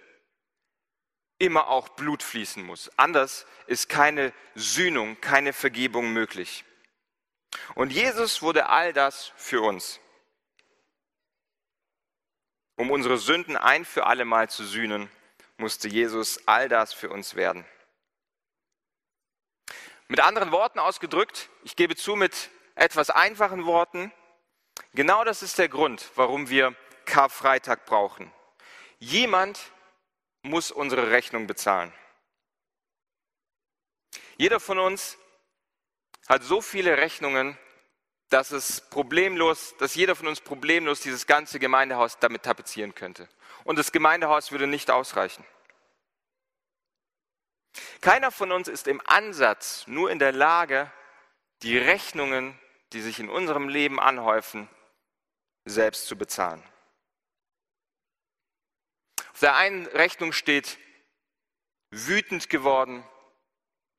immer 1.40 1.68
auch 1.68 1.90
Blut 1.90 2.24
fließen 2.24 2.64
muss. 2.64 2.90
Anders 2.98 3.46
ist 3.68 3.90
keine 3.90 4.34
Sühnung, 4.56 5.20
keine 5.22 5.54
Vergebung 5.54 6.14
möglich. 6.14 6.64
Und 7.76 7.92
Jesus 7.92 8.42
wurde 8.42 8.70
all 8.70 8.94
das 8.94 9.34
für 9.36 9.62
uns 9.62 10.00
um 12.78 12.92
unsere 12.92 13.18
Sünden 13.18 13.58
ein 13.58 13.84
für 13.84 14.06
alle 14.06 14.24
Mal 14.24 14.50
zu 14.50 14.64
sühnen, 14.64 15.10
musste 15.58 15.90
Jesus 15.90 16.48
all 16.48 16.70
das 16.70 16.94
für 16.94 17.10
uns 17.10 17.36
werden. 17.36 17.66
Mit 20.08 20.22
anderen 20.22 20.52
Worten 20.52 20.80
ausgedrückt, 20.80 21.50
ich 21.64 21.76
gebe 21.76 21.96
zu 21.96 22.16
mit 22.16 22.50
etwas 22.76 23.10
einfachen 23.10 23.66
Worten, 23.66 24.14
genau 24.94 25.26
das 25.26 25.42
ist 25.42 25.58
der 25.58 25.68
Grund, 25.68 26.12
warum 26.16 26.50
wir 26.50 26.76
Karfreitag 27.06 27.86
brauchen. 27.86 28.32
Jemand 29.00 29.60
muss 30.44 30.72
unsere 30.72 31.12
Rechnung 31.12 31.48
bezahlen. 31.48 31.92
Jeder 34.38 34.60
von 34.60 34.78
uns 34.78 35.18
hat 36.30 36.44
so 36.44 36.62
viele 36.62 36.98
Rechnungen, 36.98 37.58
dass 38.30 38.52
es 38.52 38.82
problemlos, 38.82 39.76
dass 39.78 39.96
jeder 39.96 40.16
von 40.16 40.28
uns 40.28 40.42
problemlos 40.42 41.02
dieses 41.02 41.28
ganze 41.28 41.60
Gemeindehaus 41.60 42.20
damit 42.20 42.44
tapezieren 42.44 42.94
könnte. 42.94 43.30
Und 43.64 43.78
das 43.80 43.92
Gemeindehaus 43.92 44.52
würde 44.52 44.68
nicht 44.68 44.92
ausreichen. 44.92 45.46
Keiner 48.02 48.32
von 48.32 48.52
uns 48.52 48.68
ist 48.68 48.88
im 48.88 49.02
Ansatz 49.06 49.86
nur 49.88 50.12
in 50.12 50.20
der 50.20 50.32
Lage, 50.32 50.92
die 51.64 51.78
Rechnungen, 51.78 52.58
die 52.94 53.02
sich 53.02 53.20
in 53.20 53.30
unserem 53.30 53.70
Leben 53.70 54.00
anhäufen, 54.00 54.70
selbst 55.66 56.08
zu 56.08 56.18
bezahlen. 56.18 56.64
Auf 59.34 59.40
der 59.40 59.56
einen 59.56 59.86
Rechnung 59.88 60.32
steht, 60.32 60.78
wütend 61.92 62.50
geworden 62.50 63.04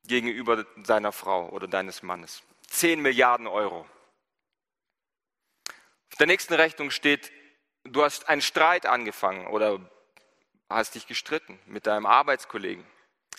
gegenüber 0.04 0.66
seiner 0.82 1.12
Frau 1.12 1.48
oder 1.50 1.68
deines 1.68 2.02
Mannes. 2.02 2.42
10 2.68 3.00
Milliarden 3.00 3.46
Euro. 3.46 3.86
Der 6.18 6.26
nächsten 6.26 6.54
Rechnung 6.54 6.90
steht, 6.90 7.32
du 7.84 8.02
hast 8.02 8.28
einen 8.28 8.42
Streit 8.42 8.86
angefangen 8.86 9.46
oder 9.46 9.80
hast 10.68 10.94
dich 10.94 11.06
gestritten 11.06 11.58
mit 11.66 11.86
deinem 11.86 12.06
Arbeitskollegen. 12.06 12.84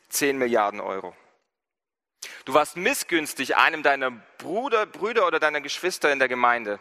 10 0.10 0.38
Milliarden 0.38 0.80
Euro. 0.80 1.16
Du 2.46 2.54
warst 2.54 2.78
missgünstig 2.78 3.58
einem 3.58 3.84
deiner 3.84 4.12
Bruder, 4.12 4.86
Brüder 4.86 5.28
oder 5.28 5.40
deiner 5.40 5.62
Geschwister 5.62 6.12
in 6.12 6.20
der 6.20 6.28
Gemeinde. 6.28 6.80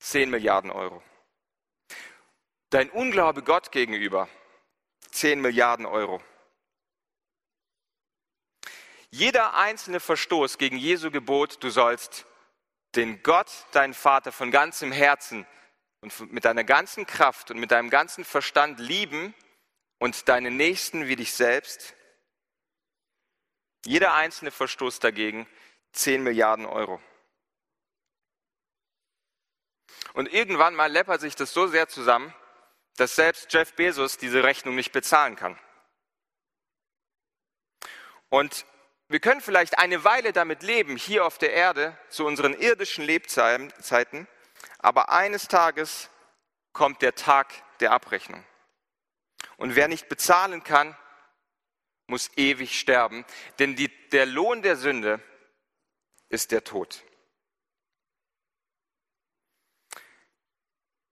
10 0.00 0.30
Milliarden 0.30 0.70
Euro. 0.70 1.02
Dein 2.70 2.90
Unglaube 2.90 3.42
Gott 3.42 3.72
gegenüber. 3.72 4.28
10 5.10 5.40
Milliarden 5.40 5.86
Euro. 5.86 6.22
Jeder 9.10 9.54
einzelne 9.54 10.00
Verstoß 10.00 10.58
gegen 10.58 10.76
Jesu 10.76 11.10
Gebot, 11.10 11.62
du 11.62 11.70
sollst 11.70 12.26
den 12.94 13.22
Gott, 13.22 13.50
deinen 13.72 13.94
Vater, 13.94 14.32
von 14.32 14.50
ganzem 14.50 14.92
Herzen 14.92 15.46
und 16.00 16.32
mit 16.32 16.44
deiner 16.44 16.64
ganzen 16.64 17.06
Kraft 17.06 17.50
und 17.50 17.58
mit 17.58 17.70
deinem 17.70 17.90
ganzen 17.90 18.24
Verstand 18.24 18.78
lieben 18.80 19.34
und 19.98 20.28
deinen 20.28 20.56
Nächsten 20.56 21.08
wie 21.08 21.16
dich 21.16 21.32
selbst. 21.32 21.94
Jeder 23.84 24.14
einzelne 24.14 24.50
Verstoß 24.50 25.00
dagegen 25.00 25.46
10 25.92 26.22
Milliarden 26.22 26.66
Euro. 26.66 27.00
Und 30.14 30.32
irgendwann 30.32 30.74
mal 30.74 30.90
läppert 30.90 31.20
sich 31.20 31.36
das 31.36 31.52
so 31.52 31.66
sehr 31.66 31.88
zusammen, 31.88 32.34
dass 32.96 33.14
selbst 33.14 33.52
Jeff 33.52 33.74
Bezos 33.74 34.18
diese 34.18 34.42
Rechnung 34.42 34.74
nicht 34.74 34.92
bezahlen 34.92 35.36
kann. 35.36 35.58
Und 38.28 38.66
wir 39.08 39.20
können 39.20 39.40
vielleicht 39.40 39.78
eine 39.78 40.04
Weile 40.04 40.32
damit 40.32 40.62
leben, 40.62 40.96
hier 40.96 41.24
auf 41.24 41.38
der 41.38 41.52
Erde, 41.52 41.96
zu 42.10 42.26
unseren 42.26 42.52
irdischen 42.52 43.04
Lebzeiten, 43.04 44.28
aber 44.78 45.10
eines 45.10 45.48
Tages 45.48 46.10
kommt 46.72 47.00
der 47.00 47.14
Tag 47.14 47.52
der 47.80 47.92
Abrechnung. 47.92 48.44
Und 49.56 49.76
wer 49.76 49.88
nicht 49.88 50.08
bezahlen 50.08 50.62
kann, 50.62 50.96
muss 52.06 52.30
ewig 52.36 52.78
sterben, 52.78 53.24
denn 53.58 53.76
die, 53.76 53.88
der 54.10 54.26
Lohn 54.26 54.62
der 54.62 54.76
Sünde 54.76 55.20
ist 56.28 56.52
der 56.52 56.64
Tod. 56.64 57.02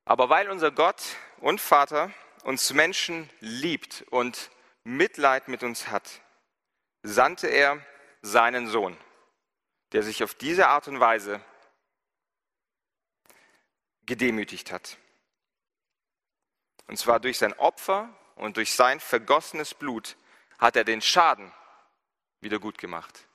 Aber 0.05 0.29
weil 0.29 0.49
unser 0.51 0.71
Gott 0.71 1.03
und 1.39 1.61
Vater 1.61 2.13
uns 2.45 2.73
Menschen 2.73 3.29
liebt 3.41 4.05
und 4.11 4.51
Mitleid 4.85 5.49
mit 5.49 5.63
uns 5.63 5.89
hat, 5.89 6.21
sandte 7.07 7.47
er 7.47 7.85
seinen 8.23 8.69
Sohn, 8.69 8.97
der 9.93 10.03
sich 10.03 10.25
auf 10.25 10.35
diese 10.35 10.69
Art 10.69 10.89
und 10.89 11.01
Weise 11.01 11.41
gedemütigt 14.07 14.73
hat. 14.73 14.99
Und 16.89 16.99
zwar 16.99 17.21
durch 17.21 17.39
sein 17.39 17.53
Opfer 17.55 18.13
und 18.37 18.57
durch 18.57 18.73
sein 18.73 19.01
vergossenes 19.01 19.75
Blut 19.75 20.17
hat 20.59 20.77
er 20.77 20.85
den 20.85 21.01
Schaden 21.01 21.53
wieder 22.41 22.59
gut 22.59 22.79
gemacht, 22.79 23.27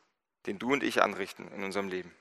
den 0.45 0.59
du 0.59 0.73
und 0.73 0.83
ich 0.83 1.01
anrichten 1.01 1.51
in 1.51 1.63
unserem 1.63 1.87
Leben. 1.87 2.15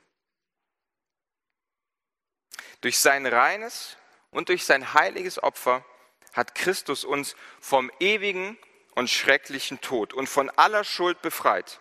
Durch 2.80 2.98
sein 2.98 3.26
reines 3.26 3.96
und 4.30 4.48
durch 4.48 4.64
sein 4.64 4.94
heiliges 4.94 5.42
Opfer 5.42 5.84
hat 6.32 6.54
Christus 6.54 7.04
uns 7.04 7.36
vom 7.60 7.90
ewigen 8.00 8.56
und 8.94 9.08
schrecklichen 9.08 9.80
Tod 9.80 10.12
und 10.12 10.28
von 10.28 10.50
aller 10.50 10.84
Schuld 10.84 11.22
befreit. 11.22 11.80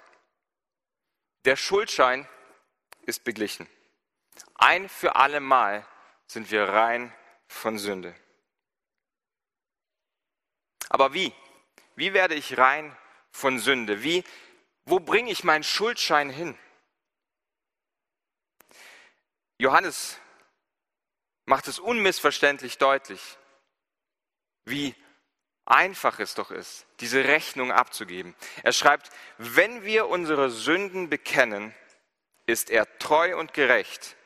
Der 1.46 1.56
Schuldschein 1.56 2.28
ist 3.04 3.24
beglichen. 3.24 3.68
Ein 4.56 4.90
für 4.90 5.16
alle 5.16 5.40
Mal 5.40 5.86
sind 6.28 6.52
wir 6.52 6.70
rein 6.70 7.14
von 7.48 7.78
Sünde. 7.78 8.16
Aber 10.90 11.14
wie? 11.14 11.34
Wie 11.96 12.14
werde 12.14 12.36
ich 12.36 12.58
rein 12.58 12.96
von 13.32 13.60
Sünde? 13.60 14.04
Wie, 14.04 14.24
wo 14.86 15.00
bringe 15.00 15.32
ich 15.32 15.44
meinen 15.44 15.64
Schuldschein 15.64 16.30
hin? 16.30 16.58
Johannes 19.58 20.18
macht 21.46 21.68
es 21.68 21.80
unmissverständlich 21.80 22.78
deutlich, 22.78 23.38
wie 24.66 24.96
einfach 25.70 26.20
es 26.20 26.34
doch 26.36 26.52
ist, 26.52 26.86
diese 27.00 27.24
Rechnung 27.24 27.72
abzugeben. 27.72 28.36
Er 28.64 28.74
schreibt, 28.74 29.12
wenn 29.38 29.84
wir 29.84 30.10
unsere 30.10 30.50
Sünden 30.50 31.10
bekennen, 31.10 31.74
ist 32.46 32.70
er 32.72 32.98
treu 32.98 33.38
und 33.38 33.54
gerecht, 33.54 34.18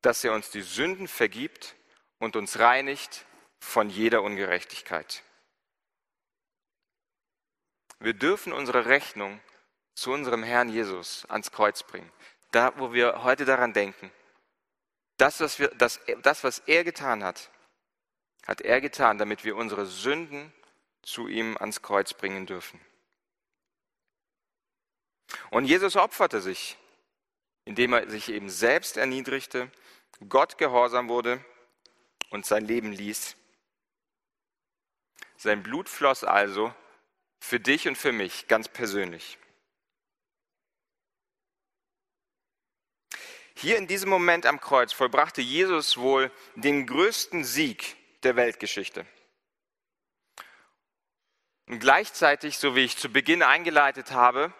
dass 0.00 0.22
er 0.24 0.32
uns 0.32 0.50
die 0.50 0.62
Sünden 0.62 1.08
vergibt 1.08 1.74
und 2.18 2.36
uns 2.36 2.58
reinigt 2.58 3.26
von 3.58 3.90
jeder 3.90 4.22
Ungerechtigkeit. 4.22 5.22
Wir 7.98 8.14
dürfen 8.14 8.52
unsere 8.52 8.86
Rechnung 8.86 9.40
zu 9.94 10.12
unserem 10.12 10.44
Herrn 10.44 10.68
Jesus 10.68 11.26
ans 11.28 11.50
Kreuz 11.50 11.82
bringen. 11.82 12.10
Da, 12.52 12.72
wo 12.78 12.92
wir 12.92 13.24
heute 13.24 13.44
daran 13.44 13.72
denken. 13.72 14.12
Das, 15.16 15.40
was, 15.40 15.58
wir, 15.58 15.68
das, 15.70 15.98
das, 16.22 16.44
was 16.44 16.60
er 16.60 16.84
getan 16.84 17.24
hat, 17.24 17.50
hat 18.46 18.60
er 18.60 18.80
getan, 18.80 19.18
damit 19.18 19.44
wir 19.44 19.56
unsere 19.56 19.84
Sünden 19.84 20.52
zu 21.08 21.26
ihm 21.26 21.56
ans 21.58 21.80
Kreuz 21.82 22.12
bringen 22.12 22.46
dürfen. 22.46 22.80
Und 25.50 25.64
Jesus 25.64 25.96
opferte 25.96 26.40
sich, 26.40 26.76
indem 27.64 27.94
er 27.94 28.10
sich 28.10 28.28
eben 28.28 28.50
selbst 28.50 28.96
erniedrigte, 28.96 29.70
Gott 30.28 30.58
gehorsam 30.58 31.08
wurde 31.08 31.44
und 32.30 32.44
sein 32.44 32.64
Leben 32.64 32.92
ließ. 32.92 33.36
Sein 35.36 35.62
Blut 35.62 35.88
floss 35.88 36.24
also 36.24 36.74
für 37.40 37.60
dich 37.60 37.88
und 37.88 37.96
für 37.96 38.12
mich 38.12 38.48
ganz 38.48 38.68
persönlich. 38.68 39.38
Hier 43.54 43.76
in 43.76 43.86
diesem 43.86 44.10
Moment 44.10 44.46
am 44.46 44.60
Kreuz 44.60 44.92
vollbrachte 44.92 45.40
Jesus 45.40 45.96
wohl 45.96 46.30
den 46.54 46.86
größten 46.86 47.44
Sieg 47.44 47.96
der 48.22 48.36
Weltgeschichte. 48.36 49.06
Und 51.68 51.80
gleichzeitig, 51.80 52.58
so 52.58 52.74
wie 52.74 52.84
ich 52.84 52.96
zu 52.96 53.10
Beginn 53.10 53.42
eingeleitet 53.42 54.12
habe, 54.12 54.52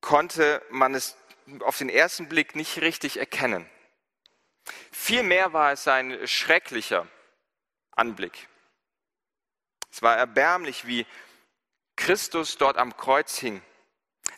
konnte 0.00 0.62
man 0.70 0.94
es 0.94 1.18
auf 1.60 1.76
den 1.76 1.90
ersten 1.90 2.28
Blick 2.28 2.56
nicht 2.56 2.80
richtig 2.80 3.18
erkennen. 3.18 3.68
Vielmehr 4.90 5.52
war 5.52 5.72
es 5.72 5.86
ein 5.86 6.26
schrecklicher 6.26 7.06
Anblick. 7.90 8.48
Es 9.90 10.00
war 10.00 10.16
erbärmlich, 10.16 10.86
wie 10.86 11.06
Christus 11.96 12.56
dort 12.56 12.78
am 12.78 12.96
Kreuz 12.96 13.38
hing. 13.38 13.62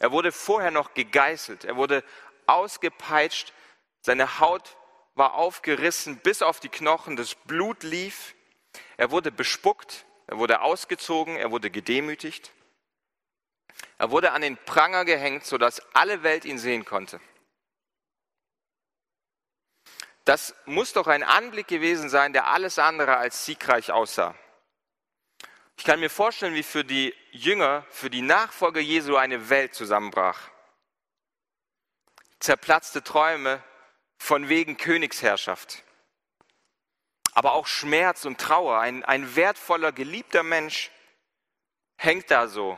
Er 0.00 0.10
wurde 0.10 0.32
vorher 0.32 0.70
noch 0.70 0.94
gegeißelt, 0.94 1.64
er 1.64 1.76
wurde 1.76 2.04
ausgepeitscht, 2.46 3.52
seine 4.00 4.40
Haut 4.40 4.76
war 5.14 5.34
aufgerissen 5.34 6.18
bis 6.18 6.42
auf 6.42 6.60
die 6.60 6.68
Knochen, 6.68 7.16
das 7.16 7.34
Blut 7.34 7.82
lief, 7.82 8.34
er 8.96 9.10
wurde 9.10 9.30
bespuckt, 9.30 10.06
er 10.26 10.38
wurde 10.38 10.60
ausgezogen, 10.60 11.36
er 11.36 11.50
wurde 11.50 11.70
gedemütigt. 11.70 12.52
Er 13.98 14.10
wurde 14.10 14.32
an 14.32 14.42
den 14.42 14.56
Pranger 14.56 15.04
gehängt, 15.04 15.44
sodass 15.44 15.82
alle 15.94 16.22
Welt 16.22 16.44
ihn 16.44 16.58
sehen 16.58 16.84
konnte. 16.84 17.20
Das 20.24 20.54
muss 20.66 20.92
doch 20.92 21.06
ein 21.06 21.22
Anblick 21.22 21.68
gewesen 21.68 22.10
sein, 22.10 22.32
der 22.32 22.48
alles 22.48 22.78
andere 22.78 23.16
als 23.16 23.46
siegreich 23.46 23.90
aussah. 23.90 24.34
Ich 25.78 25.84
kann 25.84 26.00
mir 26.00 26.10
vorstellen, 26.10 26.54
wie 26.54 26.62
für 26.62 26.84
die 26.84 27.14
Jünger, 27.30 27.86
für 27.88 28.10
die 28.10 28.20
Nachfolger 28.20 28.80
Jesu 28.80 29.16
eine 29.16 29.48
Welt 29.48 29.74
zusammenbrach. 29.74 30.50
Zerplatzte 32.40 33.02
Träume 33.02 33.62
von 34.18 34.48
wegen 34.48 34.76
Königsherrschaft. 34.76 35.82
Aber 37.38 37.52
auch 37.52 37.68
Schmerz 37.68 38.24
und 38.24 38.40
Trauer. 38.40 38.80
Ein, 38.80 39.04
ein 39.04 39.36
wertvoller, 39.36 39.92
geliebter 39.92 40.42
Mensch 40.42 40.90
hängt 41.96 42.32
da 42.32 42.48
so 42.48 42.76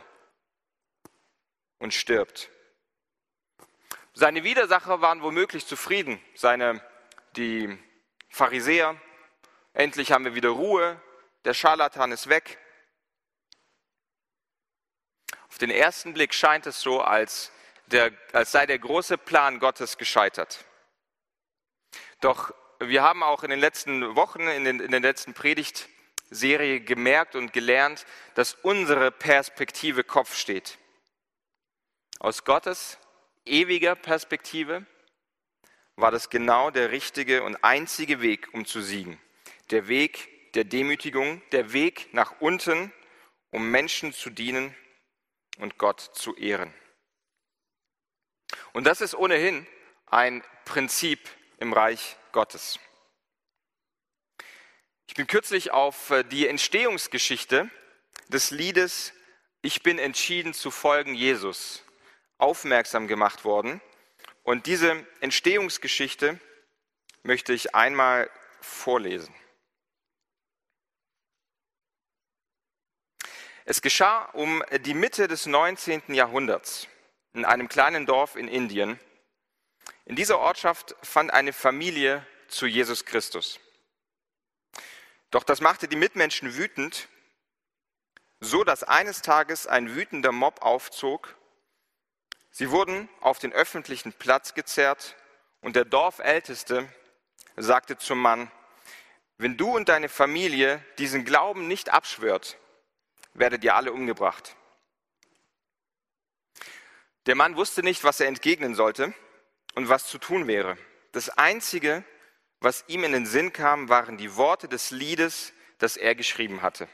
und 1.78 1.94
stirbt. 1.94 2.50
Seine 4.12 4.44
Widersacher 4.44 5.00
waren 5.00 5.22
womöglich 5.22 5.66
zufrieden. 5.66 6.22
Seine, 6.34 6.82
die 7.36 7.74
Pharisäer, 8.28 9.00
endlich 9.72 10.12
haben 10.12 10.26
wir 10.26 10.34
wieder 10.34 10.50
Ruhe, 10.50 11.00
der 11.46 11.54
Scharlatan 11.54 12.12
ist 12.12 12.28
weg. 12.28 12.58
den 15.62 15.70
ersten 15.70 16.12
Blick 16.12 16.34
scheint 16.34 16.66
es 16.66 16.82
so, 16.82 17.00
als, 17.00 17.50
der, 17.86 18.12
als 18.34 18.52
sei 18.52 18.66
der 18.66 18.78
große 18.78 19.16
Plan 19.16 19.58
Gottes 19.58 19.96
gescheitert. 19.96 20.66
Doch 22.20 22.52
wir 22.80 23.02
haben 23.02 23.22
auch 23.22 23.44
in 23.44 23.50
den 23.50 23.60
letzten 23.60 24.16
Wochen, 24.16 24.40
in, 24.40 24.64
den, 24.64 24.80
in 24.80 24.90
der 24.90 25.00
letzten 25.00 25.34
Predigtserie 25.34 26.80
gemerkt 26.80 27.36
und 27.36 27.52
gelernt, 27.52 28.06
dass 28.34 28.54
unsere 28.54 29.10
Perspektive 29.10 30.02
Kopf 30.02 30.36
steht. 30.36 30.78
Aus 32.18 32.44
Gottes 32.44 32.98
ewiger 33.44 33.94
Perspektive 33.94 34.86
war 35.96 36.10
das 36.10 36.30
genau 36.30 36.70
der 36.70 36.90
richtige 36.90 37.42
und 37.42 37.62
einzige 37.62 38.22
Weg, 38.22 38.48
um 38.52 38.64
zu 38.64 38.80
siegen. 38.80 39.20
Der 39.70 39.88
Weg 39.88 40.54
der 40.54 40.64
Demütigung, 40.64 41.42
der 41.52 41.72
Weg 41.72 42.12
nach 42.12 42.40
unten, 42.40 42.92
um 43.50 43.70
Menschen 43.70 44.12
zu 44.12 44.30
dienen 44.30 44.74
und 45.58 45.78
Gott 45.78 46.00
zu 46.00 46.34
ehren. 46.36 46.72
Und 48.72 48.84
das 48.84 49.00
ist 49.00 49.14
ohnehin 49.14 49.66
ein 50.06 50.42
Prinzip 50.64 51.20
im 51.60 51.72
Reich 51.72 52.16
Gottes. 52.32 52.80
Ich 55.06 55.14
bin 55.14 55.26
kürzlich 55.26 55.70
auf 55.70 56.10
äh, 56.10 56.24
die 56.24 56.48
Entstehungsgeschichte 56.48 57.70
des 58.28 58.50
Liedes 58.50 59.12
Ich 59.62 59.82
bin 59.82 59.98
entschieden 59.98 60.54
zu 60.54 60.70
folgen 60.70 61.14
Jesus 61.14 61.84
aufmerksam 62.38 63.06
gemacht 63.06 63.44
worden. 63.44 63.80
Und 64.42 64.66
diese 64.66 65.06
Entstehungsgeschichte 65.20 66.40
möchte 67.22 67.52
ich 67.52 67.74
einmal 67.74 68.30
vorlesen. 68.60 69.34
Es 73.66 73.82
geschah 73.82 74.24
um 74.32 74.64
die 74.80 74.94
Mitte 74.94 75.28
des 75.28 75.46
19. 75.46 76.14
Jahrhunderts 76.14 76.88
in 77.34 77.44
einem 77.44 77.68
kleinen 77.68 78.06
Dorf 78.06 78.36
in 78.36 78.48
Indien. 78.48 78.98
In 80.10 80.16
dieser 80.16 80.40
Ortschaft 80.40 80.96
fand 81.04 81.32
eine 81.32 81.52
Familie 81.52 82.26
zu 82.48 82.66
Jesus 82.66 83.04
Christus. 83.04 83.60
Doch 85.30 85.44
das 85.44 85.60
machte 85.60 85.86
die 85.86 85.94
Mitmenschen 85.94 86.56
wütend, 86.56 87.06
so 88.40 88.64
dass 88.64 88.82
eines 88.82 89.22
Tages 89.22 89.68
ein 89.68 89.94
wütender 89.94 90.32
Mob 90.32 90.62
aufzog. 90.62 91.36
Sie 92.50 92.72
wurden 92.72 93.08
auf 93.20 93.38
den 93.38 93.52
öffentlichen 93.52 94.12
Platz 94.12 94.54
gezerrt 94.54 95.14
und 95.60 95.76
der 95.76 95.84
Dorfälteste 95.84 96.92
sagte 97.54 97.96
zum 97.96 98.20
Mann, 98.20 98.50
wenn 99.38 99.56
du 99.56 99.76
und 99.76 99.88
deine 99.88 100.08
Familie 100.08 100.84
diesen 100.98 101.24
Glauben 101.24 101.68
nicht 101.68 101.88
abschwört, 101.90 102.58
werdet 103.32 103.62
ihr 103.62 103.76
alle 103.76 103.92
umgebracht. 103.92 104.56
Der 107.26 107.36
Mann 107.36 107.54
wusste 107.54 107.84
nicht, 107.84 108.02
was 108.02 108.18
er 108.18 108.26
entgegnen 108.26 108.74
sollte 108.74 109.14
und 109.74 109.88
was 109.88 110.06
zu 110.06 110.18
tun 110.18 110.46
wäre. 110.46 110.76
Das 111.12 111.30
Einzige, 111.30 112.04
was 112.60 112.84
ihm 112.88 113.04
in 113.04 113.12
den 113.12 113.26
Sinn 113.26 113.52
kam, 113.52 113.88
waren 113.88 114.16
die 114.16 114.36
Worte 114.36 114.68
des 114.68 114.90
Liedes, 114.90 115.52
das 115.78 115.96
er 115.96 116.14
geschrieben 116.14 116.62
hatte, 116.62 116.88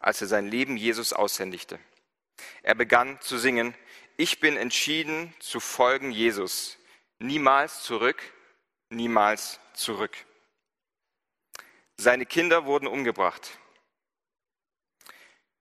als 0.00 0.20
er 0.20 0.26
sein 0.26 0.48
Leben 0.48 0.76
Jesus 0.76 1.12
aushändigte. 1.12 1.78
Er 2.62 2.74
begann 2.74 3.20
zu 3.20 3.38
singen, 3.38 3.74
ich 4.16 4.40
bin 4.40 4.56
entschieden 4.56 5.34
zu 5.38 5.60
folgen 5.60 6.10
Jesus, 6.10 6.78
niemals 7.18 7.82
zurück, 7.82 8.22
niemals 8.88 9.60
zurück. 9.74 10.16
Seine 11.96 12.26
Kinder 12.26 12.64
wurden 12.64 12.86
umgebracht. 12.86 13.58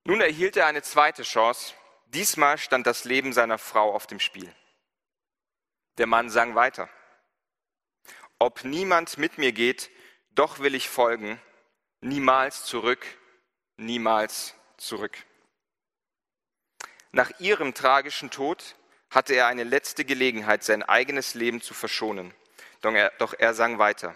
Nun 0.04 0.22
erhielt 0.22 0.58
er 0.58 0.66
eine 0.66 0.82
zweite 0.82 1.24
Chance. 1.24 1.74
Diesmal 2.08 2.58
stand 2.58 2.88
das 2.88 3.04
Leben 3.04 3.34
seiner 3.34 3.58
Frau 3.58 3.94
auf 3.94 4.08
dem 4.08 4.20
Spiel. 4.20 4.54
Der 5.98 6.08
Mann 6.08 6.30
sang 6.30 6.56
weiter. 6.56 6.90
Ob 8.40 8.64
niemand 8.64 9.18
mit 9.18 9.38
mir 9.38 9.52
geht, 9.52 9.92
doch 10.32 10.60
will 10.60 10.74
ich 10.74 10.90
folgen, 10.90 11.40
niemals 12.00 12.66
zurück, 12.66 13.06
niemals 13.78 14.56
zurück. 14.78 15.18
Nach 17.12 17.32
ihrem 17.40 17.74
tragischen 17.74 18.32
Tod 18.32 18.76
hatte 19.10 19.34
er 19.34 19.48
eine 19.48 19.64
letzte 19.64 20.06
Gelegenheit, 20.06 20.64
sein 20.64 20.82
eigenes 20.84 21.34
Leben 21.34 21.62
zu 21.62 21.74
verschonen. 21.74 22.34
Doch 22.80 22.94
er, 22.94 23.12
doch 23.20 23.34
er 23.38 23.54
sang 23.54 23.78
weiter. 23.78 24.16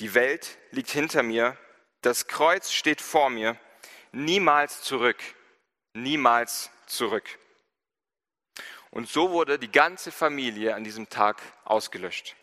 Die 0.00 0.14
Welt 0.14 0.58
liegt 0.72 0.90
hinter 0.90 1.22
mir, 1.22 1.56
das 2.02 2.26
Kreuz 2.26 2.72
steht 2.72 3.00
vor 3.00 3.30
mir, 3.30 3.56
niemals 4.12 4.82
zurück, 4.82 5.18
niemals 5.94 6.70
zurück. 6.86 7.38
Und 8.90 9.08
so 9.08 9.30
wurde 9.30 9.58
die 9.58 9.70
ganze 9.70 10.12
Familie 10.12 10.74
an 10.74 10.84
diesem 10.84 11.08
Tag 11.08 11.40
ausgelöscht. 11.64 12.36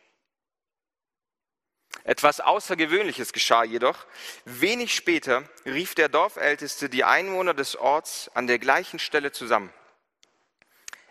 Etwas 2.03 2.39
Außergewöhnliches 2.39 3.33
geschah 3.33 3.63
jedoch. 3.63 4.05
Wenig 4.43 4.93
später 4.93 5.43
rief 5.65 5.95
der 5.95 6.09
Dorfälteste 6.09 6.89
die 6.89 7.03
Einwohner 7.03 7.53
des 7.53 7.75
Orts 7.75 8.29
an 8.35 8.47
der 8.47 8.59
gleichen 8.59 8.99
Stelle 8.99 9.31
zusammen. 9.31 9.73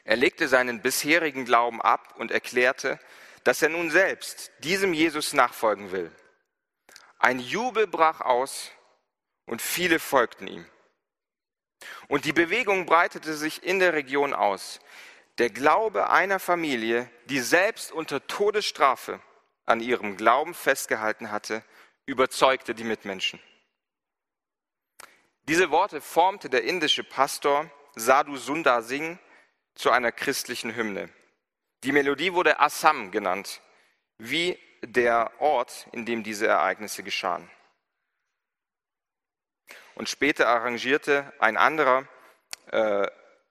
Er 0.04 0.16
legte 0.16 0.48
seinen 0.48 0.82
bisherigen 0.82 1.46
Glauben 1.46 1.80
ab 1.80 2.14
und 2.18 2.30
erklärte, 2.30 3.00
dass 3.42 3.62
er 3.62 3.70
nun 3.70 3.90
selbst 3.90 4.52
diesem 4.58 4.92
Jesus 4.92 5.32
nachfolgen 5.32 5.92
will. 5.92 6.12
Ein 7.18 7.40
Jubel 7.40 7.86
brach 7.86 8.20
aus 8.20 8.70
und 9.46 9.62
viele 9.62 9.98
folgten 9.98 10.46
ihm. 10.46 10.66
Und 12.08 12.24
die 12.24 12.32
Bewegung 12.32 12.86
breitete 12.86 13.34
sich 13.34 13.62
in 13.62 13.78
der 13.78 13.94
Region 13.94 14.34
aus. 14.34 14.80
Der 15.38 15.50
Glaube 15.50 16.10
einer 16.10 16.38
Familie, 16.38 17.10
die 17.26 17.40
selbst 17.40 17.90
unter 17.90 18.24
Todesstrafe 18.26 19.20
an 19.66 19.80
ihrem 19.80 20.16
Glauben 20.16 20.54
festgehalten 20.54 21.32
hatte, 21.32 21.64
überzeugte 22.06 22.74
die 22.74 22.84
Mitmenschen. 22.84 23.40
Diese 25.48 25.70
Worte 25.70 26.00
formte 26.00 26.48
der 26.48 26.64
indische 26.64 27.02
Pastor 27.02 27.70
Sadhu 27.96 28.36
Sundar 28.36 28.82
Singh 28.82 29.18
zu 29.74 29.90
einer 29.90 30.12
christlichen 30.12 30.74
Hymne. 30.74 31.10
Die 31.82 31.92
Melodie 31.92 32.32
wurde 32.32 32.60
Assam 32.60 33.10
genannt, 33.10 33.60
wie 34.18 34.58
der 34.82 35.32
Ort, 35.40 35.88
in 35.92 36.06
dem 36.06 36.22
diese 36.22 36.46
Ereignisse 36.46 37.02
geschahen. 37.02 37.50
Und 39.94 40.08
später 40.08 40.48
arrangierte 40.48 41.32
ein 41.38 41.56
anderer, 41.56 42.06
äh, 42.70 43.06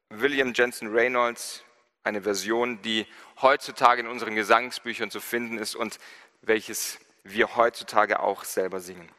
William 0.09 0.53
Jensen 0.53 0.89
Reynolds, 0.93 1.63
eine 2.03 2.21
Version, 2.21 2.81
die 2.81 3.07
heutzutage 3.41 4.01
in 4.01 4.07
unseren 4.07 4.35
Gesangsbüchern 4.35 5.11
zu 5.11 5.21
finden 5.21 5.57
ist 5.57 5.75
und 5.75 5.99
welches 6.41 6.99
wir 7.23 7.55
heutzutage 7.55 8.19
auch 8.19 8.43
selber 8.43 8.79
singen. 8.79 9.09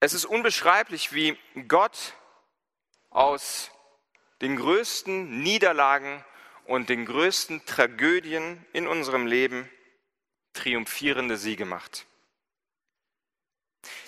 Es 0.00 0.14
ist 0.14 0.24
unbeschreiblich, 0.24 1.12
wie 1.12 1.38
Gott 1.68 2.14
aus 3.10 3.70
den 4.40 4.56
größten 4.56 5.42
Niederlagen 5.42 6.24
und 6.64 6.88
den 6.88 7.06
größten 7.06 7.64
Tragödien 7.66 8.64
in 8.72 8.88
unserem 8.88 9.26
Leben 9.26 9.68
triumphierende 10.54 11.36
Siege 11.36 11.66
macht. 11.66 12.06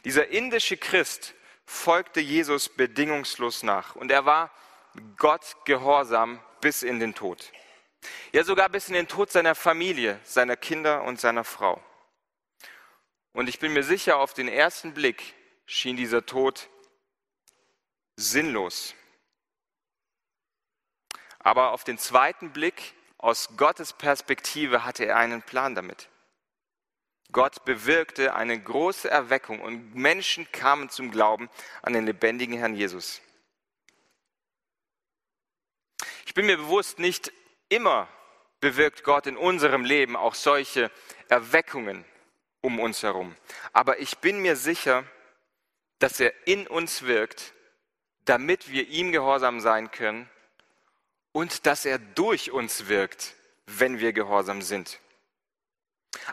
Dieser 0.05 0.29
indische 0.29 0.77
Christ 0.77 1.35
folgte 1.65 2.21
Jesus 2.21 2.69
bedingungslos 2.69 3.63
nach 3.63 3.97
und 3.97 4.11
er 4.11 4.25
war 4.25 4.51
Gott 5.17 5.57
gehorsam 5.65 6.41
bis 6.61 6.83
in 6.83 7.01
den 7.01 7.15
Tod. 7.15 7.53
Ja, 8.33 8.45
sogar 8.45 8.69
bis 8.69 8.89
in 8.89 8.95
den 8.95 9.09
Tod 9.09 9.31
seiner 9.31 9.55
Familie, 9.55 10.21
seiner 10.25 10.57
Kinder 10.57 11.05
und 11.05 11.21
seiner 11.21 11.45
Frau. 11.45 11.83
Und 13.33 13.49
ich 13.49 13.59
bin 13.59 13.73
mir 13.73 13.83
sicher, 13.83 14.19
auf 14.19 14.35
den 14.35 14.49
ersten 14.49 14.95
Blick 14.95 15.35
schien 15.67 15.97
dieser 15.97 16.25
Tod 16.25 16.69
sinnlos. 18.17 18.95
Aber 21.39 21.73
auf 21.73 21.85
den 21.85 21.99
zweiten 21.99 22.53
Blick, 22.53 22.95
aus 23.19 23.57
Gottes 23.57 23.93
Perspektive, 23.93 24.85
hatte 24.85 25.05
er 25.05 25.17
einen 25.17 25.43
Plan 25.43 25.75
damit. 25.75 26.09
Gott 27.33 27.65
bewirkte 27.65 28.35
eine 28.35 28.59
große 28.61 29.11
Erweckung 29.11 29.61
und 29.61 29.95
Menschen 29.95 30.51
kamen 30.53 30.89
zum 30.89 31.11
Glauben 31.11 31.51
an 31.83 31.93
den 31.93 32.07
lebendigen 32.07 32.57
Herrn 32.57 32.77
Jesus. 32.77 33.21
Ich 36.25 36.35
bin 36.35 36.47
mir 36.47 36.57
bewusst, 36.57 36.99
nicht 36.99 37.33
immer 37.69 38.09
bewirkt 38.61 39.05
Gott 39.05 39.27
in 39.27 39.37
unserem 39.37 39.85
Leben 39.85 40.17
auch 40.17 40.35
solche 40.35 40.91
Erweckungen 41.29 42.05
um 42.61 42.81
uns 42.81 43.03
herum. 43.03 43.37
Aber 43.73 43.99
ich 43.99 44.19
bin 44.19 44.41
mir 44.41 44.57
sicher, 44.57 45.05
dass 45.99 46.19
er 46.19 46.33
in 46.47 46.67
uns 46.67 47.03
wirkt, 47.03 47.53
damit 48.25 48.71
wir 48.71 48.89
ihm 48.89 49.13
gehorsam 49.13 49.61
sein 49.61 49.91
können 49.91 50.29
und 51.33 51.67
dass 51.67 51.85
er 51.85 51.99
durch 51.99 52.53
uns 52.53 52.89
wirkt, 52.89 53.35
wenn 53.67 53.99
wir 53.99 54.13
gehorsam 54.13 54.63
sind. 54.63 54.99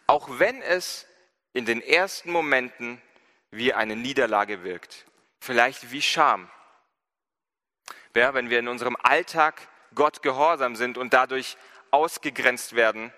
Auch 0.08 0.40
wenn 0.40 0.62
es 0.62 1.06
in 1.54 1.66
den 1.66 1.82
ersten 1.82 2.32
Momenten 2.32 3.02
wie 3.50 3.74
eine 3.74 3.96
Niederlage 3.96 4.64
wirkt, 4.64 5.06
vielleicht 5.40 5.92
wie 5.92 6.02
Scham. 6.02 6.50
Ja, 8.16 8.34
wenn 8.34 8.50
wir 8.50 8.60
in 8.60 8.68
unserem 8.68 8.96
Alltag 8.96 9.68
Gott 9.94 10.22
gehorsam 10.22 10.76
sind 10.76 10.98
und 10.98 11.14
dadurch 11.14 11.58
ausgegrenzt 11.92 12.76
werden, 12.76 13.14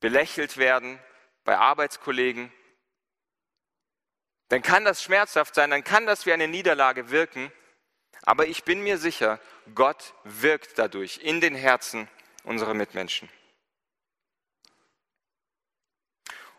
belächelt 0.00 0.56
werden 0.56 0.98
bei 1.44 1.56
Arbeitskollegen, 1.56 2.52
dann 4.48 4.62
kann 4.62 4.84
das 4.84 5.02
schmerzhaft 5.02 5.54
sein, 5.54 5.70
dann 5.70 5.84
kann 5.84 6.06
das 6.06 6.26
wie 6.26 6.32
eine 6.32 6.48
Niederlage 6.48 7.10
wirken. 7.10 7.52
Aber 8.22 8.46
ich 8.46 8.64
bin 8.64 8.82
mir 8.82 8.98
sicher, 8.98 9.40
Gott 9.74 10.14
wirkt 10.24 10.78
dadurch 10.78 11.18
in 11.18 11.40
den 11.40 11.54
Herzen 11.54 12.08
unserer 12.44 12.74
Mitmenschen. 12.74 13.28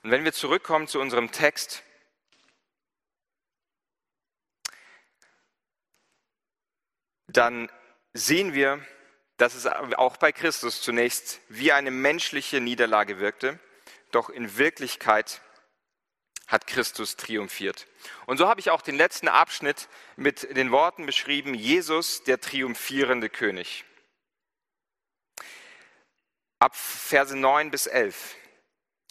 Und 0.03 0.11
wenn 0.11 0.23
wir 0.23 0.33
zurückkommen 0.33 0.87
zu 0.87 0.99
unserem 0.99 1.31
Text, 1.31 1.83
dann 7.27 7.69
sehen 8.13 8.53
wir, 8.53 8.83
dass 9.37 9.55
es 9.55 9.65
auch 9.65 10.17
bei 10.17 10.31
Christus 10.31 10.81
zunächst 10.81 11.39
wie 11.47 11.71
eine 11.71 11.91
menschliche 11.91 12.59
Niederlage 12.59 13.19
wirkte, 13.19 13.59
doch 14.11 14.29
in 14.29 14.57
Wirklichkeit 14.57 15.41
hat 16.47 16.65
Christus 16.65 17.15
triumphiert. 17.15 17.87
Und 18.25 18.37
so 18.37 18.47
habe 18.47 18.59
ich 18.59 18.71
auch 18.71 18.81
den 18.81 18.95
letzten 18.95 19.27
Abschnitt 19.27 19.87
mit 20.15 20.57
den 20.57 20.71
Worten 20.71 21.05
beschrieben, 21.05 21.53
Jesus, 21.53 22.23
der 22.23 22.41
triumphierende 22.41 23.29
König. 23.29 23.85
Ab 26.57 26.75
Verse 26.75 27.37
9 27.37 27.71
bis 27.71 27.85
11. 27.85 28.35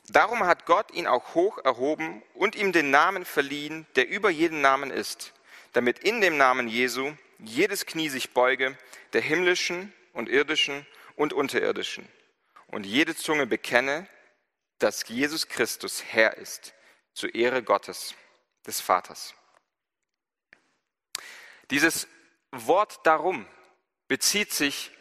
Darum 0.09 0.45
hat 0.45 0.67
Gott 0.67 0.91
ihn 0.91 1.07
auch 1.07 1.35
hoch 1.35 1.59
erhoben 1.59 2.23
und 2.35 2.57
ihm 2.57 2.73
den 2.73 2.91
Namen 2.91 3.25
verliehen, 3.25 3.87
der 3.95 4.09
über 4.09 4.31
jeden 4.31 4.61
Namen 4.61 4.91
ist, 4.91 5.33
damit 5.73 6.01
in 6.01 6.21
dem 6.21 6.37
Namen 6.37 6.67
Jesu 6.67 7.13
jedes 7.39 7.87
Knie 7.87 8.09
sich 8.09 8.33
beuge, 8.33 8.77
der 9.13 9.21
himmlischen 9.21 9.93
und 10.13 10.29
irdischen 10.29 10.87
und 11.17 11.33
unterirdischen, 11.33 12.09
und 12.69 12.85
jede 12.85 13.17
Zunge 13.17 13.47
bekenne, 13.47 14.09
dass 14.79 15.09
Jesus 15.09 15.49
Christus 15.49 16.05
Herr 16.05 16.37
ist 16.37 16.75
zur 17.15 17.35
Ehre 17.35 17.63
Gottes, 17.63 18.15
des 18.67 18.81
Vaters. 18.81 19.35
Dieses 21.71 22.07
Wort 22.51 23.01
darum 23.05 23.47
bezieht 24.07 24.53
sich 24.53 24.93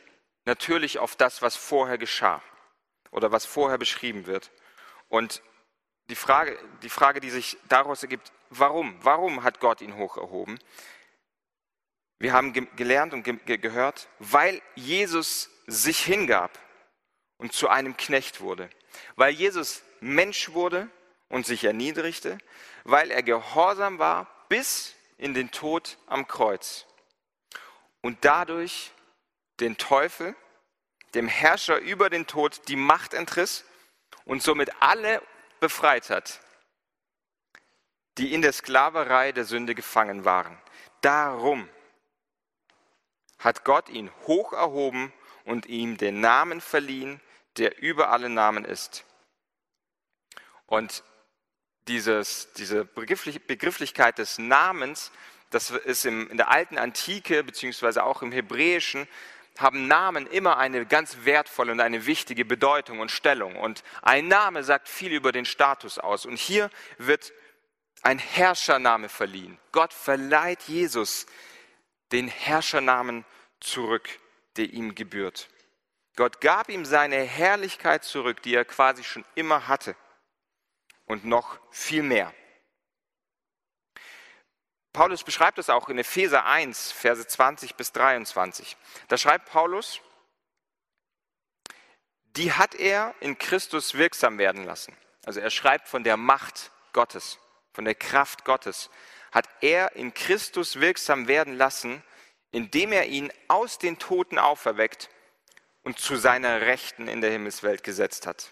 natürlich 0.46 1.00
auf 1.00 1.16
das, 1.16 1.42
was 1.42 1.56
vorher 1.56 1.98
geschah 1.98 2.42
oder 3.12 3.32
was 3.32 3.46
vorher 3.46 3.78
beschrieben 3.78 4.26
wird. 4.26 4.52
Und 5.10 5.42
die 6.10 6.16
Frage, 6.16 6.58
die 6.82 6.90
Frage, 6.90 7.20
die 7.20 7.30
sich 7.30 7.58
daraus 7.68 8.02
ergibt, 8.02 8.32
warum? 8.50 8.98
Warum 9.04 9.44
hat 9.44 9.60
Gott 9.60 9.82
ihn 9.82 9.96
hoch 9.96 10.18
erhoben? 10.18 10.58
Wir 12.20 12.34
haben 12.34 12.54
gelernt 12.76 13.14
und 13.14 13.24
ge 13.24 13.58
gehört, 13.58 14.08
weil 14.20 14.62
Jesus 14.76 15.50
sich 15.68 16.00
hingab 16.00 16.58
und 17.38 17.54
zu 17.54 17.70
einem 17.70 17.96
Knecht 17.96 18.42
wurde. 18.42 18.70
Weil 19.16 19.34
Jesus 19.34 19.84
Mensch 20.00 20.50
wurde 20.54 20.90
und 21.30 21.46
sich 21.46 21.64
erniedrigte, 21.64 22.38
weil 22.84 23.12
er 23.12 23.22
gehorsam 23.22 24.00
war 24.00 24.28
bis 24.50 24.96
in 25.18 25.34
den 25.34 25.52
Tod 25.52 25.98
am 26.08 26.28
Kreuz 26.28 26.86
und 28.02 28.24
dadurch 28.24 28.92
den 29.60 29.78
Teufel, 29.78 30.36
dem 31.14 31.28
Herrscher 31.28 31.80
über 31.80 32.10
den 32.10 32.28
Tod, 32.28 32.62
die 32.68 32.76
Macht 32.76 33.14
entriss 33.14 33.66
und 34.26 34.44
somit 34.44 34.72
alle 34.82 35.22
befreit 35.60 36.10
hat, 36.10 36.40
die 38.18 38.34
in 38.34 38.42
der 38.42 38.54
Sklaverei 38.54 39.32
der 39.32 39.46
Sünde 39.46 39.76
gefangen 39.76 40.26
waren. 40.26 40.58
Darum 41.02 41.68
hat 43.40 43.64
Gott 43.64 43.90
ihn 43.90 44.10
hoch 44.26 44.54
erhoben 44.54 45.14
und 45.46 45.66
ihm 45.66 45.98
den 45.98 46.20
Namen 46.20 46.62
verliehen, 46.62 47.22
der 47.58 47.82
über 47.82 48.10
alle 48.12 48.30
Namen 48.30 48.66
ist. 48.66 49.06
Und 50.66 51.04
dieses, 51.88 52.52
diese 52.54 52.86
Begrifflichkeit 52.86 54.18
des 54.18 54.38
Namens, 54.38 55.12
das 55.50 55.72
ist 55.72 56.06
im, 56.06 56.30
in 56.30 56.38
der 56.38 56.50
alten 56.50 56.78
Antike, 56.78 57.44
beziehungsweise 57.44 58.04
auch 58.04 58.22
im 58.22 58.32
Hebräischen, 58.32 59.08
haben 59.58 59.88
Namen 59.88 60.28
immer 60.28 60.58
eine 60.58 60.86
ganz 60.86 61.20
wertvolle 61.24 61.72
und 61.72 61.80
eine 61.80 62.06
wichtige 62.06 62.46
Bedeutung 62.46 63.00
und 63.00 63.10
Stellung. 63.12 63.56
Und 63.56 63.84
ein 64.02 64.28
Name 64.28 64.64
sagt 64.64 64.88
viel 64.88 65.12
über 65.14 65.32
den 65.32 65.46
Status 65.46 65.98
aus. 65.98 66.26
Und 66.26 66.38
hier 66.38 66.70
wird 66.98 67.34
ein 68.04 68.20
Herrschername 68.20 69.10
verliehen. 69.10 69.58
Gott 69.72 69.94
verleiht 69.94 70.64
Jesus 70.64 71.26
den 72.12 72.28
Herrschernamen 72.28 73.26
zurück, 73.60 74.08
der 74.56 74.72
ihm 74.72 74.96
gebührt. 74.96 75.50
Gott 76.16 76.42
gab 76.42 76.70
ihm 76.70 76.86
seine 76.86 77.22
Herrlichkeit 77.22 78.04
zurück, 78.04 78.42
die 78.42 78.56
er 78.56 78.66
quasi 78.66 79.04
schon 79.04 79.26
immer 79.36 79.68
hatte 79.68 79.96
und 81.06 81.26
noch 81.26 81.60
viel 81.72 82.04
mehr. 82.04 82.34
Paulus 84.94 85.24
beschreibt 85.24 85.60
es 85.60 85.70
auch 85.70 85.90
in 85.90 86.00
Epheser 86.00 86.46
1, 86.46 86.92
Verse 86.92 87.28
20 87.28 87.76
bis 87.76 87.92
23. 87.92 88.76
Da 89.10 89.18
schreibt 89.18 89.48
Paulus, 89.50 90.02
die 92.24 92.52
hat 92.52 92.74
er 92.74 93.14
in 93.20 93.38
Christus 93.38 93.94
wirksam 93.94 94.40
werden 94.40 94.64
lassen. 94.66 94.98
Also 95.24 95.40
er 95.40 95.52
schreibt 95.52 95.88
von 95.88 96.04
der 96.04 96.18
Macht 96.18 96.72
Gottes, 96.94 97.38
von 97.74 97.86
der 97.86 97.94
Kraft 97.94 98.44
Gottes, 98.44 98.90
hat 99.32 99.50
er 99.62 99.96
in 99.96 100.14
Christus 100.14 100.80
wirksam 100.80 101.28
werden 101.28 101.56
lassen, 101.56 102.04
indem 102.52 102.92
er 102.92 103.06
ihn 103.06 103.32
aus 103.48 103.78
den 103.78 104.00
Toten 104.00 104.40
auferweckt 104.40 105.10
und 105.84 106.00
zu 106.00 106.16
seiner 106.16 106.62
Rechten 106.62 107.08
in 107.08 107.22
der 107.22 107.32
Himmelswelt 107.32 107.84
gesetzt 107.84 108.28
hat. 108.28 108.52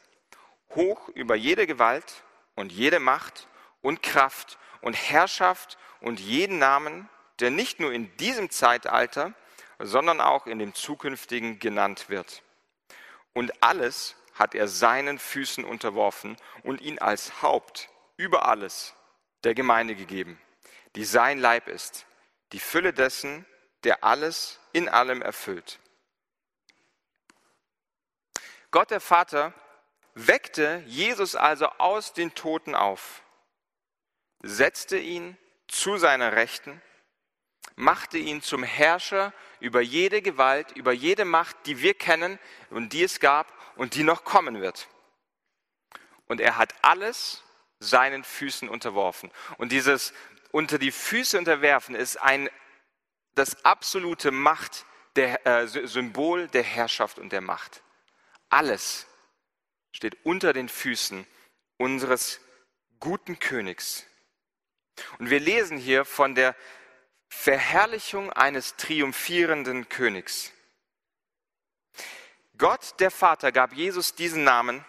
Hoch 0.75 1.09
über 1.09 1.35
jede 1.35 1.67
Gewalt 1.67 2.23
und 2.55 2.71
jede 2.71 2.99
Macht 2.99 3.47
und 3.81 4.03
Kraft 4.03 4.57
und 4.81 4.93
Herrschaft 4.93 5.77
und 6.01 6.19
jeden 6.19 6.59
Namen, 6.59 7.09
der 7.39 7.51
nicht 7.51 7.79
nur 7.79 7.91
in 7.91 8.15
diesem 8.17 8.49
Zeitalter, 8.49 9.33
sondern 9.79 10.21
auch 10.21 10.47
in 10.47 10.59
dem 10.59 10.73
zukünftigen 10.73 11.59
genannt 11.59 12.09
wird. 12.09 12.43
Und 13.33 13.51
alles 13.61 14.15
hat 14.33 14.55
er 14.55 14.67
seinen 14.67 15.19
Füßen 15.19 15.63
unterworfen 15.65 16.37
und 16.63 16.81
ihn 16.81 16.99
als 16.99 17.41
Haupt 17.41 17.89
über 18.17 18.47
alles 18.47 18.93
der 19.43 19.53
Gemeinde 19.53 19.95
gegeben, 19.95 20.39
die 20.95 21.05
sein 21.05 21.39
Leib 21.39 21.67
ist, 21.67 22.05
die 22.51 22.59
Fülle 22.59 22.93
dessen, 22.93 23.45
der 23.83 24.03
alles 24.03 24.59
in 24.73 24.89
allem 24.89 25.21
erfüllt. 25.21 25.79
Gott 28.71 28.91
der 28.91 29.01
Vater 29.01 29.53
weckte 30.15 30.83
Jesus 30.85 31.35
also 31.35 31.67
aus 31.77 32.13
den 32.13 32.33
Toten 32.33 32.75
auf, 32.75 33.23
setzte 34.41 34.97
ihn 34.97 35.37
zu 35.67 35.97
seiner 35.97 36.33
Rechten, 36.33 36.81
machte 37.75 38.17
ihn 38.17 38.41
zum 38.41 38.63
Herrscher 38.63 39.33
über 39.59 39.81
jede 39.81 40.21
Gewalt, 40.21 40.71
über 40.71 40.93
jede 40.93 41.25
Macht, 41.25 41.57
die 41.65 41.81
wir 41.81 41.93
kennen 41.93 42.39
und 42.69 42.93
die 42.93 43.03
es 43.03 43.19
gab 43.19 43.51
und 43.75 43.95
die 43.95 44.03
noch 44.03 44.23
kommen 44.23 44.61
wird. 44.61 44.87
Und 46.27 46.39
er 46.39 46.57
hat 46.57 46.73
alles 46.81 47.43
seinen 47.79 48.23
Füßen 48.23 48.69
unterworfen. 48.69 49.31
Und 49.57 49.71
dieses 49.71 50.13
unter 50.55 50.77
die 50.79 50.93
Füße 50.93 51.37
unterwerfen 51.37 51.95
ist 51.95 52.15
ein, 52.15 52.49
das 53.33 53.65
absolute 53.65 54.31
Macht, 54.31 54.85
der, 55.17 55.45
äh, 55.45 55.67
Symbol 55.67 56.47
der 56.47 56.63
Herrschaft 56.63 57.19
und 57.19 57.33
der 57.33 57.41
Macht. 57.41 57.83
Alles 58.47 59.05
steht 59.91 60.15
unter 60.25 60.53
den 60.53 60.69
Füßen 60.69 61.27
unseres 61.75 62.39
guten 63.01 63.37
Königs. 63.37 64.05
Und 65.19 65.29
wir 65.29 65.41
lesen 65.41 65.77
hier 65.77 66.05
von 66.05 66.35
der 66.35 66.55
Verherrlichung 67.27 68.31
eines 68.31 68.77
triumphierenden 68.77 69.89
Königs. 69.89 70.53
Gott, 72.57 72.97
der 73.01 73.11
Vater, 73.11 73.51
gab 73.51 73.73
Jesus 73.73 74.15
diesen 74.15 74.45
Namen, 74.45 74.85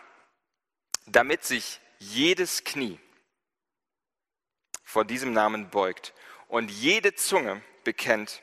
damit 1.07 1.43
sich 1.43 1.81
jedes 1.99 2.63
Knie 2.63 3.01
vor 4.97 5.05
diesem 5.05 5.35
Namen 5.35 5.69
beugt 5.69 6.15
und 6.49 6.71
jede 6.71 7.15
Zunge 7.15 7.61
bekennt, 7.85 8.41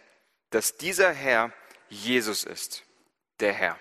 dass 0.51 0.77
dieser 0.77 1.11
Herr 1.11 1.51
Jesus 1.89 2.43
ist, 2.43 2.83
der 3.39 3.53
Herr. 3.53 3.79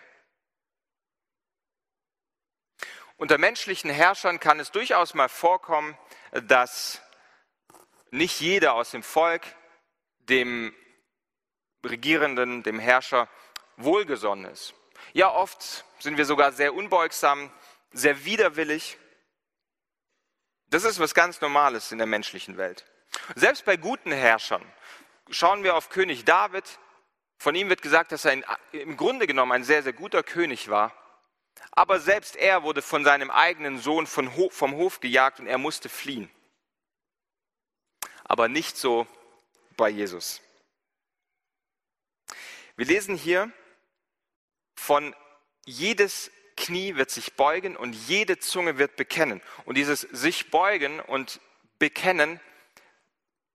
Unter 3.18 3.36
menschlichen 3.36 3.90
Herrschern 3.90 4.40
kann 4.40 4.58
es 4.58 4.70
durchaus 4.70 5.12
mal 5.12 5.28
vorkommen, 5.28 5.98
dass 6.30 7.02
nicht 8.10 8.40
jeder 8.40 8.72
aus 8.72 8.92
dem 8.92 9.02
Volk 9.02 9.42
dem 10.20 10.74
Regierenden, 11.84 12.62
dem 12.62 12.78
Herrscher 12.78 13.28
wohlgesonnen 13.76 14.50
ist. 14.50 14.72
Ja, 15.12 15.30
oft 15.30 15.84
sind 15.98 16.16
wir 16.16 16.24
sogar 16.24 16.52
sehr 16.52 16.72
unbeugsam, 16.72 17.52
sehr 17.92 18.24
widerwillig. 18.24 18.96
Das 20.72 20.84
ist 20.84 20.98
was 20.98 21.12
ganz 21.12 21.38
Normales 21.42 21.92
in 21.92 21.98
der 21.98 22.06
menschlichen 22.06 22.56
Welt. 22.56 22.86
Selbst 23.34 23.66
bei 23.66 23.76
guten 23.76 24.10
Herrschern, 24.10 24.64
schauen 25.28 25.64
wir 25.64 25.76
auf 25.76 25.90
König 25.90 26.24
David, 26.24 26.64
von 27.36 27.54
ihm 27.54 27.68
wird 27.68 27.82
gesagt, 27.82 28.10
dass 28.10 28.24
er 28.24 28.42
im 28.72 28.96
Grunde 28.96 29.26
genommen 29.26 29.52
ein 29.52 29.64
sehr, 29.64 29.82
sehr 29.82 29.92
guter 29.92 30.22
König 30.22 30.70
war. 30.70 30.94
Aber 31.72 32.00
selbst 32.00 32.36
er 32.36 32.62
wurde 32.62 32.80
von 32.80 33.04
seinem 33.04 33.30
eigenen 33.30 33.80
Sohn 33.80 34.06
vom 34.06 34.32
Hof 34.34 35.00
gejagt 35.00 35.40
und 35.40 35.46
er 35.46 35.58
musste 35.58 35.90
fliehen. 35.90 36.30
Aber 38.24 38.48
nicht 38.48 38.78
so 38.78 39.06
bei 39.76 39.90
Jesus. 39.90 40.40
Wir 42.76 42.86
lesen 42.86 43.14
hier 43.14 43.52
von 44.74 45.14
jedes 45.66 46.30
Knie 46.56 46.96
wird 46.96 47.10
sich 47.10 47.34
beugen 47.34 47.76
und 47.76 47.92
jede 47.92 48.38
Zunge 48.38 48.78
wird 48.78 48.96
bekennen. 48.96 49.42
Und 49.64 49.76
dieses 49.76 50.00
sich 50.00 50.50
beugen 50.50 51.00
und 51.00 51.40
bekennen 51.78 52.40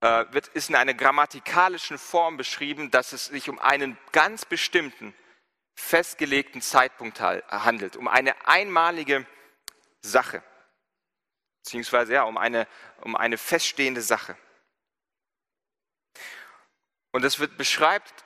äh, 0.00 0.24
wird, 0.30 0.48
ist 0.48 0.68
in 0.68 0.76
einer 0.76 0.94
grammatikalischen 0.94 1.98
Form 1.98 2.36
beschrieben, 2.36 2.90
dass 2.90 3.12
es 3.12 3.26
sich 3.26 3.48
um 3.48 3.58
einen 3.58 3.98
ganz 4.12 4.44
bestimmten, 4.44 5.14
festgelegten 5.74 6.60
Zeitpunkt 6.60 7.20
handelt, 7.20 7.96
um 7.96 8.08
eine 8.08 8.46
einmalige 8.46 9.26
Sache, 10.00 10.42
beziehungsweise 11.62 12.14
ja, 12.14 12.24
um 12.24 12.36
eine, 12.36 12.66
um 13.00 13.16
eine 13.16 13.38
feststehende 13.38 14.02
Sache. 14.02 14.36
Und 17.12 17.24
es 17.24 17.38
wird 17.38 17.56
beschreibt, 17.56 18.24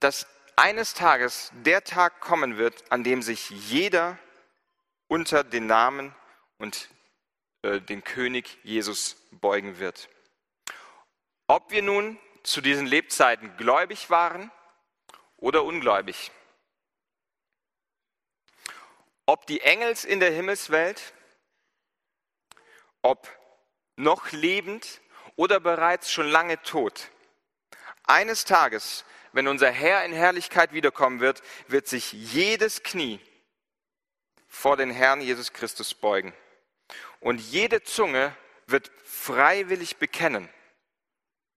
dass 0.00 0.26
eines 0.56 0.94
Tages 0.94 1.50
der 1.64 1.84
Tag 1.84 2.20
kommen 2.20 2.56
wird, 2.56 2.90
an 2.90 3.04
dem 3.04 3.22
sich 3.22 3.50
jeder 3.50 4.18
unter 5.08 5.44
den 5.44 5.66
Namen 5.66 6.14
und 6.58 6.88
äh, 7.62 7.80
den 7.80 8.04
König 8.04 8.58
Jesus 8.62 9.16
beugen 9.30 9.78
wird. 9.78 10.08
Ob 11.46 11.70
wir 11.70 11.82
nun 11.82 12.18
zu 12.42 12.60
diesen 12.60 12.86
Lebzeiten 12.86 13.56
gläubig 13.56 14.10
waren 14.10 14.50
oder 15.36 15.64
ungläubig. 15.64 16.30
Ob 19.26 19.46
die 19.46 19.60
Engels 19.60 20.04
in 20.04 20.20
der 20.20 20.32
Himmelswelt, 20.32 21.12
ob 23.02 23.28
noch 23.96 24.32
lebend 24.32 25.00
oder 25.36 25.60
bereits 25.60 26.10
schon 26.10 26.28
lange 26.28 26.60
tot. 26.62 27.10
Eines 28.04 28.44
Tages 28.44 29.04
wenn 29.32 29.48
unser 29.48 29.70
Herr 29.70 30.04
in 30.04 30.12
Herrlichkeit 30.12 30.72
wiederkommen 30.72 31.20
wird, 31.20 31.42
wird 31.68 31.88
sich 31.88 32.12
jedes 32.12 32.82
Knie 32.82 33.20
vor 34.46 34.76
den 34.76 34.90
Herrn 34.90 35.20
Jesus 35.20 35.52
Christus 35.52 35.94
beugen. 35.94 36.34
Und 37.20 37.38
jede 37.38 37.82
Zunge 37.82 38.36
wird 38.66 38.90
freiwillig 39.04 39.96
bekennen, 39.96 40.48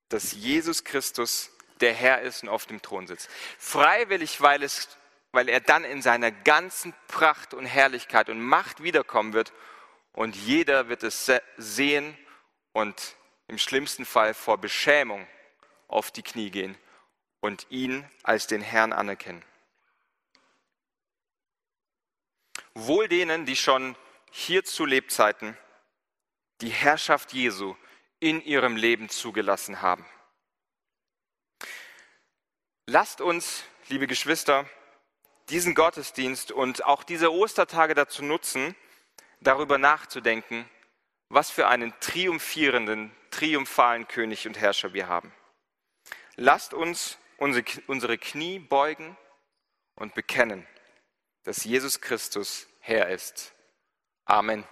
dass 0.09 0.31
Jesus 0.31 0.83
Christus 0.83 1.51
der 1.81 1.93
Herr 1.93 2.21
ist 2.21 2.43
und 2.43 2.49
auf 2.49 2.65
dem 2.65 2.81
Thron 2.81 3.07
sitzt. 3.07 3.29
Freiwillig, 3.59 4.39
weil, 4.39 4.63
es, 4.63 4.87
weil 5.33 5.49
er 5.49 5.59
dann 5.59 5.83
in 5.83 6.01
seiner 6.01 6.31
ganzen 6.31 6.93
Pracht 7.07 7.53
und 7.53 7.65
Herrlichkeit 7.65 8.29
und 8.29 8.41
Macht 8.41 8.81
wiederkommen 8.81 9.33
wird 9.33 9.51
und 10.13 10.35
jeder 10.35 10.87
wird 10.87 11.03
es 11.03 11.29
sehen 11.57 12.17
und 12.71 13.15
im 13.47 13.57
schlimmsten 13.57 14.05
Fall 14.05 14.33
vor 14.33 14.57
Beschämung 14.57 15.27
auf 15.87 16.11
die 16.11 16.23
Knie 16.23 16.49
gehen 16.49 16.77
und 17.45 17.67
ihn 17.69 18.03
als 18.23 18.47
den 18.47 18.61
Herrn 18.61 18.91
anerkennen. 18.91 19.45
Wohl 22.73 23.07
denen, 23.07 23.45
die 23.45 23.55
schon 23.55 23.95
hier 24.31 24.65
zu 24.65 24.83
Lebzeiten 24.83 25.55
die 26.61 26.69
Herrschaft 26.69 27.33
Jesu 27.33 27.75
in 28.19 28.41
ihrem 28.41 28.75
Leben 28.75 29.09
zugelassen 29.09 29.83
haben. 29.83 30.07
Lasst 32.87 33.21
uns, 33.21 33.63
liebe 33.89 34.07
Geschwister, 34.07 34.67
diesen 35.49 35.75
Gottesdienst 35.75 36.51
und 36.51 36.83
auch 36.85 37.03
diese 37.03 37.31
Ostertage 37.31 37.93
dazu 37.93 38.23
nutzen, 38.23 38.75
darüber 39.39 39.77
nachzudenken, 39.77 40.67
was 41.29 41.51
für 41.51 41.67
einen 41.67 41.93
triumphierenden, 41.99 43.15
triumphalen 43.29 44.07
König 44.07 44.47
und 44.47 44.57
Herrscher 44.59 44.93
wir 44.93 45.07
haben. 45.07 45.31
Lasst 46.37 46.73
uns 46.73 47.19
unsere 47.37 48.17
Knie 48.17 48.59
beugen 48.59 49.17
und 49.95 50.13
bekennen, 50.13 50.67
dass 51.43 51.63
Jesus 51.63 52.01
Christus 52.01 52.67
Herr 52.79 53.09
ist. 53.09 53.53
Amen. 54.25 54.65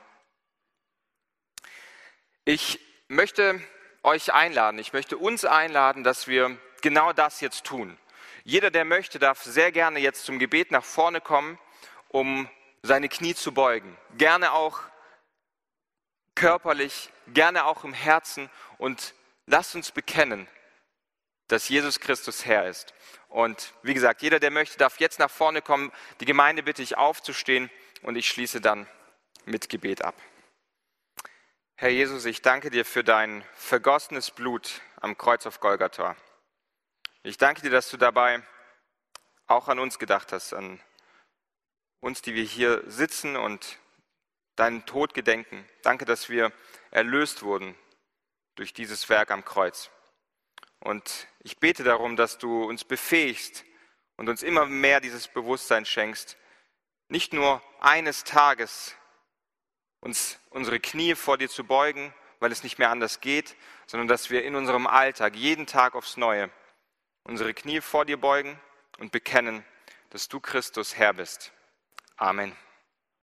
Ich 2.46 2.80
möchte 3.08 3.62
euch 4.04 4.34
einladen, 4.34 4.80
ich 4.80 4.94
möchte 4.94 5.18
uns 5.18 5.46
einladen, 5.46 6.04
dass 6.04 6.28
wir 6.28 6.58
genau 6.82 7.14
das 7.14 7.40
jetzt 7.42 7.64
tun. 7.64 7.98
Jeder, 8.44 8.70
der 8.72 8.84
möchte, 8.84 9.20
darf 9.20 9.42
sehr 9.44 9.72
gerne 9.72 10.00
jetzt 10.00 10.26
zum 10.26 10.40
Gebet 10.40 10.72
nach 10.72 10.84
vorne 10.84 11.22
kommen, 11.22 11.58
um 12.10 12.50
seine 12.82 13.08
Knie 13.08 13.34
zu 13.34 13.54
beugen. 13.54 13.98
Gerne 14.18 14.52
auch 14.52 14.82
körperlich, 16.36 17.10
gerne 17.28 17.66
auch 17.66 17.86
im 17.86 17.94
Herzen 17.94 18.50
und 18.78 19.14
lasst 19.46 19.76
uns 19.76 19.92
bekennen, 19.92 20.48
dass 21.48 21.70
Jesus 21.70 22.00
Christus 22.00 22.46
Herr 22.46 22.68
ist. 22.68 22.94
Und 23.30 23.74
wie 23.82 23.94
gesagt, 23.94 24.22
jeder, 24.22 24.40
der 24.40 24.52
möchte, 24.52 24.78
darf 24.78 25.00
jetzt 25.00 25.20
nach 25.20 25.32
vorne 25.32 25.62
kommen. 25.62 25.92
Die 26.20 26.26
Gemeinde 26.26 26.64
bitte 26.64 26.84
ich 26.84 26.98
aufzustehen 26.98 27.70
und 28.04 28.16
ich 28.16 28.28
schließe 28.30 28.62
dann 28.62 28.88
mit 29.46 29.70
Gebet 29.70 30.04
ab. 30.04 30.16
Herr 31.76 31.90
Jesus, 31.90 32.26
ich 32.26 32.42
danke 32.42 32.70
dir 32.70 32.86
für 32.86 33.04
dein 33.04 33.44
vergossenes 33.56 34.32
Blut 34.32 34.82
am 35.02 35.18
Kreuz 35.18 35.46
auf 35.46 35.60
Golgatha. 35.60 36.16
Ich 37.24 37.38
danke 37.38 37.62
dir, 37.62 37.72
dass 37.72 37.90
du 37.90 37.98
dabei 37.98 38.44
auch 39.48 39.68
an 39.68 39.80
uns 39.80 40.00
gedacht 40.00 40.32
hast, 40.32 40.54
an 40.54 40.80
uns, 42.00 42.22
die 42.22 42.36
wir 42.36 42.44
hier 42.44 42.84
sitzen 42.88 43.36
und 43.36 43.80
deinen 44.56 44.86
Tod 44.86 45.14
gedenken. 45.14 45.68
Danke, 45.82 46.06
dass 46.06 46.30
wir 46.30 46.52
erlöst 46.92 47.42
wurden 47.44 47.76
durch 48.56 48.74
dieses 48.74 49.10
Werk 49.10 49.32
am 49.32 49.44
Kreuz. 49.44 49.90
Und 50.84 51.28
ich 51.40 51.60
bete 51.60 51.86
darum, 51.86 52.18
dass 52.18 52.38
du 52.38 52.66
uns 52.66 52.84
befähigst 52.84 53.64
und 54.18 54.28
uns 54.28 54.44
immer 54.44 54.66
mehr 54.66 55.00
dieses 55.00 55.30
Bewusstsein 55.30 55.86
schenkst, 55.86 56.38
nicht 57.08 57.32
nur 57.32 57.62
eines 57.80 58.26
Tages 58.26 58.96
uns 60.02 60.40
unsere 60.50 60.82
Knie 60.82 61.16
vor 61.16 61.38
dir 61.38 61.48
zu 61.48 61.64
beugen, 61.64 62.14
weil 62.40 62.52
es 62.52 62.64
nicht 62.64 62.80
mehr 62.80 62.90
anders 62.90 63.22
geht, 63.22 63.56
sondern 63.88 64.10
dass 64.10 64.30
wir 64.30 64.44
in 64.44 64.56
unserem 64.56 64.86
Alltag 64.86 65.36
jeden 65.38 65.68
Tag 65.68 65.96
aufs 65.96 66.18
Neue 66.18 66.52
unsere 67.24 67.54
Knie 67.54 67.80
vor 67.80 68.04
dir 68.04 68.18
beugen 68.18 68.60
und 68.98 69.14
bekennen, 69.14 69.64
dass 70.10 70.28
du 70.28 70.42
Christus 70.42 70.98
Herr 70.98 71.14
bist. 71.14 71.54
Amen. 72.18 72.54